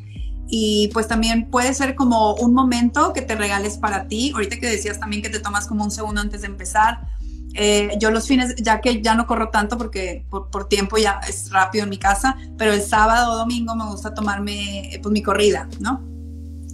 y 0.49 0.89
pues 0.93 1.07
también 1.09 1.51
puede 1.51 1.75
ser 1.75 1.95
como 1.95 2.35
un 2.35 2.55
momento 2.55 3.13
que 3.13 3.23
te 3.23 3.37
regales 3.37 3.77
para 3.77 4.09
ti. 4.09 4.33
Ahorita 4.35 4.59
que 4.59 4.67
decías 4.67 4.99
también 4.99 5.23
que 5.23 5.29
te 5.29 5.41
tomas 5.41 5.67
como 5.67 5.85
un 5.85 5.91
segundo 5.91 6.21
antes 6.21 6.41
de 6.41 6.47
empezar. 6.47 7.07
Eh, 7.55 7.91
yo 7.99 8.11
los 8.11 8.27
fines, 8.27 8.55
ya 8.57 8.81
que 8.81 9.03
ya 9.03 9.15
no 9.15 9.27
corro 9.27 9.49
tanto 9.51 9.77
porque 9.79 10.25
por, 10.31 10.51
por, 10.51 10.69
tiempo 10.69 10.97
ya 10.97 11.21
es 11.29 11.51
rápido 11.51 11.85
en 11.85 11.91
mi 11.91 11.99
casa, 11.99 12.37
pero 12.57 12.73
el 12.73 12.83
sábado 12.83 13.33
o 13.33 13.37
domingo 13.37 13.75
me 13.75 13.87
gusta 13.87 14.15
tomarme 14.15 14.99
pues 15.03 15.13
mi 15.13 15.23
corrida, 15.23 15.69
¿no? 15.81 16.03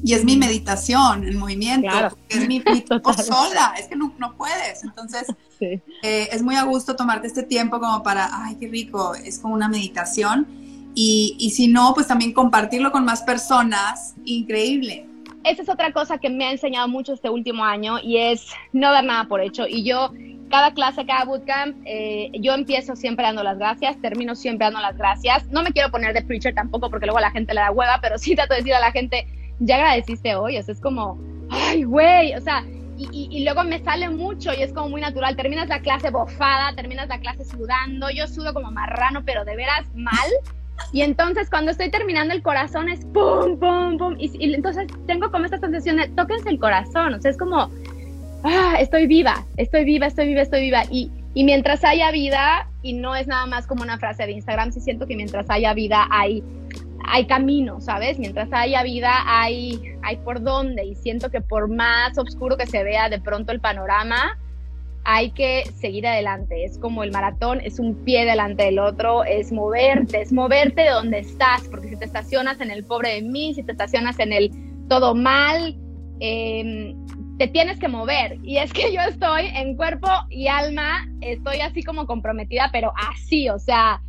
Y 0.07 0.13
es 0.13 0.23
mi 0.23 0.37
meditación, 0.37 1.25
el 1.25 1.39
movimiento, 1.39 1.89
es 2.29 2.47
mi, 2.47 2.63
sola, 3.25 3.75
es 3.79 3.87
que 3.87 3.97
no, 3.97 4.13
no 4.19 4.37
puedes. 4.37 4.85
Entonces, 4.85 5.27
eh, 5.61 6.29
es 6.31 6.43
muy 6.43 6.57
a 6.57 6.65
gusto 6.65 6.95
tomarte 6.95 7.27
este 7.27 7.43
tiempo 7.43 7.81
como 7.81 8.03
para, 8.03 8.29
ay, 8.31 8.57
qué 8.57 8.69
rico, 8.69 9.15
es 9.15 9.39
como 9.39 9.55
una 9.55 9.67
meditación. 9.67 10.47
Y, 10.95 11.37
y 11.39 11.51
si 11.51 11.67
no, 11.67 11.93
pues 11.95 12.07
también 12.07 12.33
compartirlo 12.33 12.93
con 12.93 13.05
más 13.05 13.23
personas, 13.23 14.15
increíble. 14.25 15.07
esa 15.45 15.63
es 15.63 15.69
otra 15.69 15.93
cosa 15.93 16.19
que 16.19 16.31
me 16.31 16.47
ha 16.47 16.53
enseñado 16.53 16.89
mucho 16.89 17.13
este 17.13 17.29
último 17.29 17.65
año 17.65 17.99
y 18.03 18.17
es 18.19 18.47
no 18.73 18.91
dar 18.93 19.05
nada 19.05 19.25
por 19.25 19.41
hecho. 19.41 19.67
Y 19.69 19.85
yo, 19.85 20.13
cada 20.51 20.73
clase, 20.73 21.05
cada 21.05 21.25
bootcamp, 21.25 21.77
eh, 21.85 22.31
yo 22.41 22.55
empiezo 22.55 22.97
siempre 22.97 23.25
dando 23.25 23.43
las 23.43 23.59
gracias, 23.59 24.01
termino 24.01 24.35
siempre 24.35 24.67
dando 24.67 24.81
las 24.81 24.97
gracias. 24.97 25.47
No 25.49 25.63
me 25.63 25.73
quiero 25.73 25.91
poner 25.91 26.15
de 26.15 26.23
preacher 26.23 26.55
tampoco 26.55 26.91
porque 26.91 27.07
luego 27.07 27.19
a 27.19 27.23
la 27.23 27.31
gente 27.31 27.55
le 27.55 27.61
da 27.61 27.71
hueva, 27.71 27.99
pero 28.01 28.19
sí 28.19 28.35
trato 28.35 28.55
de 28.55 28.61
decir 28.61 28.75
a 28.75 28.81
la 28.81 28.93
gente, 28.93 29.27
ya 29.59 29.77
agradeciste 29.77 30.35
hoy, 30.35 30.59
o 30.59 30.63
sea, 30.63 30.73
es 30.73 30.81
como, 30.81 31.19
ay, 31.51 31.85
güey, 31.85 32.35
o 32.35 32.41
sea, 32.41 32.65
y, 32.97 33.29
y, 33.31 33.45
luego 33.45 33.65
me 33.65 33.83
sale 33.83 34.09
mucho 34.09 34.53
y 34.55 34.63
es 34.63 34.73
como 34.73 34.91
muy 34.91 35.01
natural. 35.01 35.35
Terminas 35.35 35.69
la 35.69 35.81
clase 35.81 36.11
bofada, 36.11 36.75
terminas 36.77 37.09
la 37.09 37.19
clase 37.19 37.45
sudando, 37.45 38.09
yo 38.11 38.29
sudo 38.29 38.55
como 38.55 38.71
marrano, 38.71 39.25
pero 39.25 39.45
de 39.45 39.57
veras 39.57 39.85
mal. 39.95 40.31
Y 40.93 41.03
entonces 41.03 41.51
cuando 41.51 41.71
estoy 41.71 41.91
terminando 41.91 42.35
el 42.35 42.43
corazón 42.43 42.89
es 42.89 43.05
pum, 43.07 43.59
pum, 43.59 43.99
pum. 43.99 44.17
Y, 44.19 44.55
entonces 44.55 44.87
tengo 45.07 45.31
como 45.31 45.45
esta 45.45 45.59
sensación 45.59 45.97
de 45.97 46.09
tóquense 46.09 46.49
el 46.49 46.59
corazón. 46.59 47.15
O 47.15 47.21
sea, 47.21 47.31
es 47.31 47.37
como, 47.37 47.71
ah, 48.45 48.77
estoy 48.79 49.07
viva, 49.07 49.45
estoy 49.57 49.85
viva, 49.85 50.07
estoy 50.07 50.29
viva, 50.29 50.43
estoy 50.43 50.61
viva. 50.61 50.85
Y, 50.91 51.11
y 51.35 51.45
mientras 51.45 51.85
haya 51.85 52.11
vida, 52.11 52.69
y 52.83 52.93
no 52.93 53.17
es 53.17 53.27
nada 53.27 53.47
más 53.47 53.67
como 53.67 53.83
una 53.83 53.99
frase 53.99 54.27
de 54.27 54.33
Instagram, 54.33 54.73
sí 54.73 54.81
siento 54.81 55.07
que 55.07 55.17
mientras 55.17 55.51
haya 55.51 55.75
vida 55.75 56.07
hay, 56.11 56.45
hay 57.07 57.27
camino, 57.27 57.81
¿sabes? 57.81 58.19
Mientras 58.19 58.49
haya 58.53 58.83
vida 58.83 59.11
hay, 59.27 59.81
hay 60.03 60.17
por 60.19 60.43
dónde. 60.43 60.85
Y 60.85 60.95
siento 60.95 61.31
que 61.31 61.41
por 61.41 61.69
más 61.69 62.17
oscuro 62.19 62.57
que 62.57 62.67
se 62.67 62.85
vea 62.85 63.09
de 63.09 63.21
pronto 63.21 63.53
el 63.53 63.61
panorama, 63.61 64.39
hay 65.05 65.31
que 65.31 65.65
seguir 65.77 66.07
adelante. 66.07 66.65
Es 66.65 66.79
como 66.79 67.03
el 67.03 67.13
maratón, 67.13 67.61
es 67.61 67.79
un 67.79 67.95
pie 68.05 68.25
delante 68.25 68.65
del 68.65 68.79
otro, 68.79 69.25
es 69.25 69.53
moverte, 69.53 70.23
es 70.23 70.33
moverte 70.33 70.83
de 70.83 70.91
donde 70.91 71.19
estás, 71.19 71.69
porque 71.69 71.89
si 71.89 71.97
te 71.97 72.05
estacionas 72.07 72.61
en 72.61 72.71
el 72.71 72.85
pobre 72.85 73.15
de 73.15 73.23
mí, 73.23 73.55
si 73.55 73.63
te 73.63 73.73
estacionas 73.73 74.19
en 74.19 74.33
el 74.33 74.51
todo 74.89 75.15
mal, 75.15 75.77
em, 76.21 76.95
te 77.39 77.49
tienes 77.49 77.79
que 77.79 77.89
mover. 77.89 78.39
Y 78.43 78.59
es 78.59 78.73
que 78.73 78.93
yo 78.93 79.01
estoy 79.03 79.47
en 79.55 79.77
cuerpo 79.77 80.09
y 80.31 80.49
alma, 80.49 81.07
estoy 81.21 81.61
así 81.61 81.83
como 81.83 82.07
comprometida, 82.07 82.71
pero 82.73 82.93
así, 82.97 83.49
o 83.49 83.59
sea, 83.59 84.01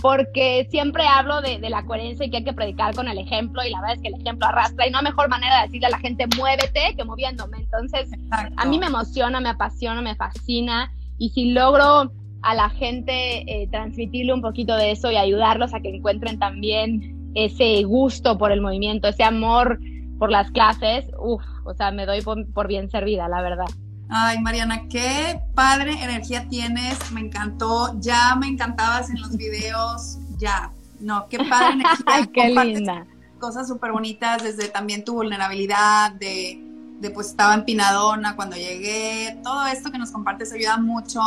porque 0.00 0.66
siempre 0.70 1.06
hablo 1.06 1.40
de, 1.40 1.58
la 1.58 1.84
coherencia 1.84 2.26
y 2.26 2.30
que 2.30 2.38
hay 2.38 2.44
que 2.44 2.52
predicar 2.52 2.94
con 2.94 3.08
el 3.08 3.18
ejemplo 3.18 3.62
y 3.64 3.70
la 3.70 3.80
verdad 3.80 3.96
es 3.96 4.02
que 4.02 4.08
el 4.08 4.20
ejemplo 4.20 4.46
arrastra 4.46 4.86
y 4.86 4.90
no 4.90 4.98
hay 4.98 5.04
mejor 5.04 5.28
manera 5.28 5.58
de 5.58 5.66
decirle 5.66 5.86
a 5.86 5.90
la 5.90 5.98
gente 5.98 6.26
muévete 6.36 6.94
que 6.96 7.04
moviéndome. 7.04 7.58
Entonces, 7.58 8.10
a 8.56 8.64
mí 8.64 8.78
me 8.78 8.86
emociona, 8.86 9.40
me 9.40 9.50
apasiona, 9.50 10.00
me 10.00 10.14
fascina 10.14 10.92
y 11.18 11.30
si 11.30 11.52
logro 11.52 12.12
a 12.42 12.54
la 12.54 12.70
gente 12.70 13.44
eh, 13.46 13.68
transmitirle 13.70 14.32
un 14.32 14.42
poquito 14.42 14.76
de 14.76 14.90
eso 14.90 15.10
y 15.10 15.16
ayudarlos 15.16 15.74
a 15.74 15.80
que 15.80 15.90
encuentren 15.90 16.38
también 16.38 17.32
ese 17.34 17.82
gusto 17.84 18.38
por 18.38 18.50
el 18.50 18.60
movimiento, 18.60 19.08
ese 19.08 19.24
amor 19.24 19.78
por 20.18 20.30
las 20.30 20.50
clases, 20.50 21.10
uff, 21.18 21.42
o 21.64 21.74
sea, 21.74 21.90
me 21.90 22.06
doy 22.06 22.20
por 22.22 22.68
bien 22.68 22.90
servida, 22.90 23.28
la 23.28 23.42
verdad. 23.42 23.66
Ay, 24.14 24.40
Mariana, 24.40 24.88
qué 24.90 25.40
padre 25.54 25.92
energía 26.02 26.46
tienes, 26.50 27.10
me 27.12 27.20
encantó, 27.20 27.98
ya 27.98 28.36
me 28.36 28.46
encantabas 28.46 29.08
en 29.08 29.18
los 29.18 29.38
videos, 29.38 30.18
ya, 30.36 30.70
no, 31.00 31.28
qué 31.30 31.38
padre 31.38 31.72
energía. 31.72 32.04
Ay, 32.06 32.26
qué 32.26 32.48
linda. 32.50 33.06
Cosas 33.38 33.66
súper 33.66 33.92
bonitas, 33.92 34.42
desde 34.42 34.68
también 34.68 35.02
tu 35.02 35.14
vulnerabilidad, 35.14 36.12
de, 36.12 36.62
de 37.00 37.10
pues 37.10 37.28
estaba 37.28 37.54
empinadona 37.54 38.36
cuando 38.36 38.54
llegué, 38.56 39.38
todo 39.42 39.66
esto 39.66 39.90
que 39.90 39.96
nos 39.96 40.10
compartes 40.10 40.52
ayuda 40.52 40.76
mucho 40.76 41.20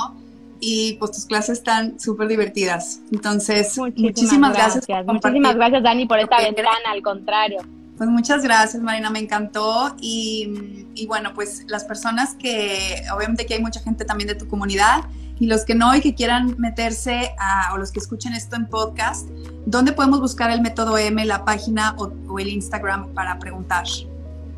y 0.60 0.94
pues 1.00 1.12
tus 1.12 1.26
clases 1.26 1.58
están 1.58 2.00
súper 2.00 2.28
divertidas. 2.28 3.02
Entonces, 3.12 3.76
muchísimas, 3.78 4.54
gracias. 4.54 4.86
muchísimas 5.08 5.56
gracias, 5.56 5.82
Dani, 5.82 6.06
por 6.06 6.20
esta 6.20 6.38
ventana, 6.38 6.70
al 6.92 7.02
contrario. 7.02 7.62
Pues 7.98 8.10
muchas 8.10 8.44
gracias, 8.44 8.84
Marina, 8.84 9.10
me 9.10 9.20
encantó. 9.20 9.96
Y, 10.02 11.06
bueno, 11.08 11.34
pues 11.34 11.64
las 11.68 11.86
personas 11.86 12.36
que, 12.36 13.02
obviamente 13.16 13.46
que 13.46 13.54
hay 13.54 13.62
mucha 13.62 13.80
gente 13.80 14.04
también 14.04 14.28
de 14.28 14.36
tu 14.36 14.48
comunidad, 14.48 15.06
y 15.38 15.48
los 15.48 15.66
que 15.66 15.76
no 15.76 15.94
y 15.94 16.00
que 16.00 16.16
quieran 16.16 16.56
meterse 16.58 17.36
a, 17.38 17.74
o 17.74 17.78
los 17.78 17.92
que 17.92 18.00
escuchen 18.00 18.32
esto 18.34 18.56
en 18.56 18.68
podcast, 18.68 19.28
¿dónde 19.66 19.92
podemos 19.92 20.22
buscar 20.22 20.50
el 20.50 20.62
método 20.62 20.98
M, 20.98 21.26
la 21.26 21.44
página 21.44 21.94
o, 21.98 22.40
el 22.40 22.48
Instagram 22.48 23.14
para 23.14 23.38
preguntar? 23.40 23.84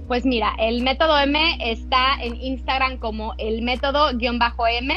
Pues 0.08 0.23
mira, 0.23 0.54
el 0.60 0.84
método 0.84 1.17
M 1.17 1.58
está 1.60 2.21
en 2.21 2.36
Instagram 2.36 2.97
como 2.97 3.34
el 3.39 3.63
método-M 3.63 4.95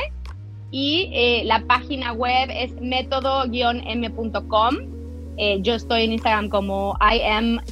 y 0.71 1.11
eh, 1.13 1.45
la 1.47 1.65
página 1.67 2.13
web 2.13 2.51
es 2.51 2.73
método-m.com 2.81 5.00
eh, 5.43 5.57
yo 5.63 5.75
estoy 5.75 6.03
en 6.03 6.13
Instagram 6.13 6.51
como 6.51 6.99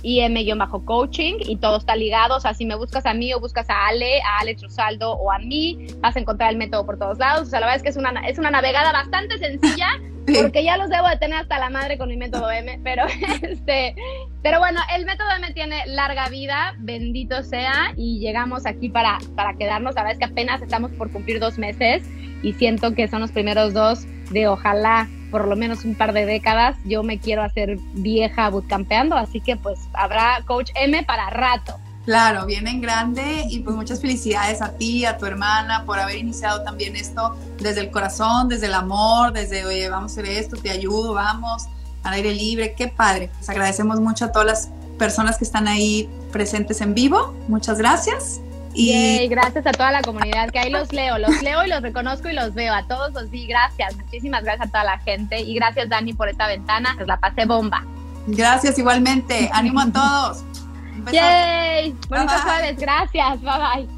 im-coaching 0.03 1.35
y 1.41 1.57
todo 1.57 1.77
está 1.77 1.95
ligado. 1.97 2.37
O 2.37 2.41
sea, 2.41 2.55
si 2.55 2.65
me 2.65 2.75
buscas 2.75 3.05
a 3.05 3.13
mí 3.13 3.35
o 3.35 3.41
buscas 3.41 3.69
a 3.69 3.89
Ale, 3.89 4.23
a 4.23 4.39
Alex 4.41 4.63
Rosaldo 4.63 5.13
o 5.13 5.31
a 5.31 5.39
mí, 5.39 5.89
vas 6.01 6.17
a 6.17 6.21
encontrar 6.21 6.51
el 6.51 6.57
método 6.57 6.87
por 6.87 6.99
todos 6.99 7.19
lados. 7.19 7.49
O 7.49 7.51
sea, 7.51 7.61
la 7.61 7.67
verdad 7.67 7.77
es 7.77 7.83
que 7.83 7.91
es 7.91 7.99
una, 7.99 8.27
es 8.27 8.39
una 8.39 8.51
navegada 8.51 8.91
bastante 8.91 9.37
sencilla 9.37 10.01
porque 10.43 10.65
ya 10.65 10.77
los 10.77 10.89
debo 10.91 11.09
de 11.09 11.17
tener 11.17 11.39
hasta 11.39 11.59
la 11.59 11.71
madre 11.71 11.99
con 11.99 12.09
mi 12.09 12.17
método 12.17 12.51
M, 12.51 12.81
pero 12.83 13.05
este, 13.43 13.95
pero 14.43 14.59
bueno, 14.59 14.81
el 14.95 15.05
método 15.05 15.29
M 15.37 15.53
tiene 15.53 15.87
larga 15.87 16.29
vida, 16.29 16.75
bendito 16.79 17.43
sea, 17.43 17.93
y 17.97 18.21
llegamos 18.21 18.67
aquí 18.67 18.89
para, 18.89 19.19
para 19.35 19.55
quedarnos. 19.55 19.95
La 19.95 20.03
verdad 20.03 20.13
es 20.15 20.19
que 20.19 20.33
apenas 20.33 20.63
estamos 20.63 20.91
por 20.93 21.11
cumplir 21.11 21.41
dos 21.41 21.59
meses 21.59 22.03
y 22.43 22.53
siento 22.53 22.95
que 22.95 23.09
son 23.09 23.21
los 23.21 23.33
primeros 23.33 23.75
dos 23.75 24.07
de 24.31 24.49
ojalá 24.49 25.09
por 25.31 25.47
lo 25.47 25.57
menos 25.57 25.85
un 25.85 25.95
par 25.95 26.13
de 26.13 26.27
décadas. 26.27 26.77
Yo 26.85 27.03
me 27.03 27.19
quiero 27.19 27.43
hacer 27.43 27.77
vieja 27.95 28.49
bootcampeando, 28.49 29.17
así 29.17 29.41
que 29.41 29.57
pues 29.57 29.79
habrá 29.93 30.41
Coach 30.47 30.71
M 30.75 31.03
para 31.05 31.31
rato. 31.31 31.79
Claro, 32.09 32.47
viene 32.47 32.71
en 32.71 32.81
grande 32.81 33.45
y 33.51 33.59
pues 33.59 33.77
muchas 33.77 34.01
felicidades 34.01 34.63
a 34.63 34.73
ti, 34.73 35.05
a 35.05 35.19
tu 35.19 35.27
hermana, 35.27 35.85
por 35.85 35.99
haber 35.99 36.17
iniciado 36.17 36.63
también 36.63 36.97
esto 36.97 37.37
desde 37.59 37.83
el 37.83 37.91
corazón, 37.91 38.49
desde 38.49 38.65
el 38.65 38.73
amor, 38.73 39.35
desde, 39.35 39.67
oye, 39.67 39.91
vamos 39.91 40.13
a 40.13 40.23
hacer 40.23 40.25
esto, 40.25 40.57
te 40.57 40.71
ayudo, 40.71 41.13
vamos, 41.13 41.67
al 42.05 42.15
aire 42.15 42.33
libre, 42.33 42.73
qué 42.75 42.89
padre. 42.89 43.29
Les 43.39 43.51
agradecemos 43.51 44.01
mucho 44.01 44.25
a 44.25 44.33
todas 44.33 44.47
las 44.47 44.71
personas 44.99 45.37
que 45.37 45.45
están 45.45 45.69
ahí 45.69 46.09
presentes 46.33 46.81
en 46.81 46.95
vivo. 46.95 47.37
Muchas 47.47 47.77
gracias. 47.77 48.41
Y 48.73 49.29
gracias 49.29 49.67
a 49.67 49.73
toda 49.73 49.93
la 49.93 50.01
comunidad 50.01 50.49
que 50.49 50.61
ahí 50.61 50.71
los 50.71 50.91
leo, 50.95 51.19
los 51.19 51.43
leo 51.43 51.63
y 51.63 51.69
los 51.69 51.83
reconozco 51.83 52.31
y 52.31 52.33
los 52.33 52.55
veo. 52.55 52.73
A 52.73 52.89
todos 52.89 53.13
los 53.13 53.31
di 53.31 53.47
gracias. 53.47 53.95
Muchísimas 53.97 54.45
gracias 54.45 54.69
a 54.69 54.71
toda 54.71 54.85
la 54.85 54.99
gente 55.01 55.41
y 55.41 55.55
gracias 55.55 55.91
Dani 55.91 56.15
por 56.15 56.31
esta 56.31 56.47
ventana. 56.47 56.95
Pues 56.97 57.07
la 57.07 57.21
pasé 57.21 57.45
bomba. 57.45 57.85
Gracias 58.29 58.79
igualmente. 58.79 59.51
Ánimo 59.53 59.81
a 59.81 59.93
todos. 59.93 60.45
Yay. 61.13 61.95
Bonitos 62.09 62.41
jueves. 62.43 62.79
Gracias. 62.79 63.41
Bye 63.41 63.87
bye. 63.87 63.89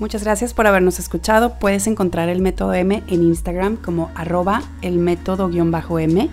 Muchas 0.00 0.24
gracias 0.24 0.54
por 0.54 0.66
habernos 0.66 0.98
escuchado. 0.98 1.58
Puedes 1.58 1.86
encontrar 1.86 2.30
el 2.30 2.40
método 2.40 2.72
M 2.72 3.02
en 3.06 3.22
Instagram 3.22 3.76
como 3.76 4.10
arroba 4.14 4.62
el 4.80 4.96
método-m 4.96 6.30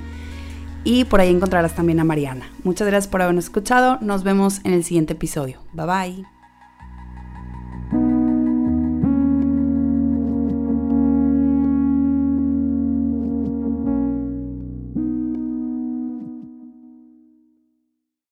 y 0.85 1.03
por 1.03 1.19
ahí 1.19 1.29
encontrarás 1.29 1.75
también 1.75 1.99
a 1.99 2.05
Mariana. 2.05 2.49
Muchas 2.63 2.87
gracias 2.87 3.09
por 3.09 3.21
habernos 3.21 3.43
escuchado. 3.43 3.97
Nos 3.99 4.23
vemos 4.23 4.61
en 4.63 4.71
el 4.71 4.85
siguiente 4.85 5.13
episodio. 5.13 5.59
Bye 5.73 5.85
bye. 5.85 6.36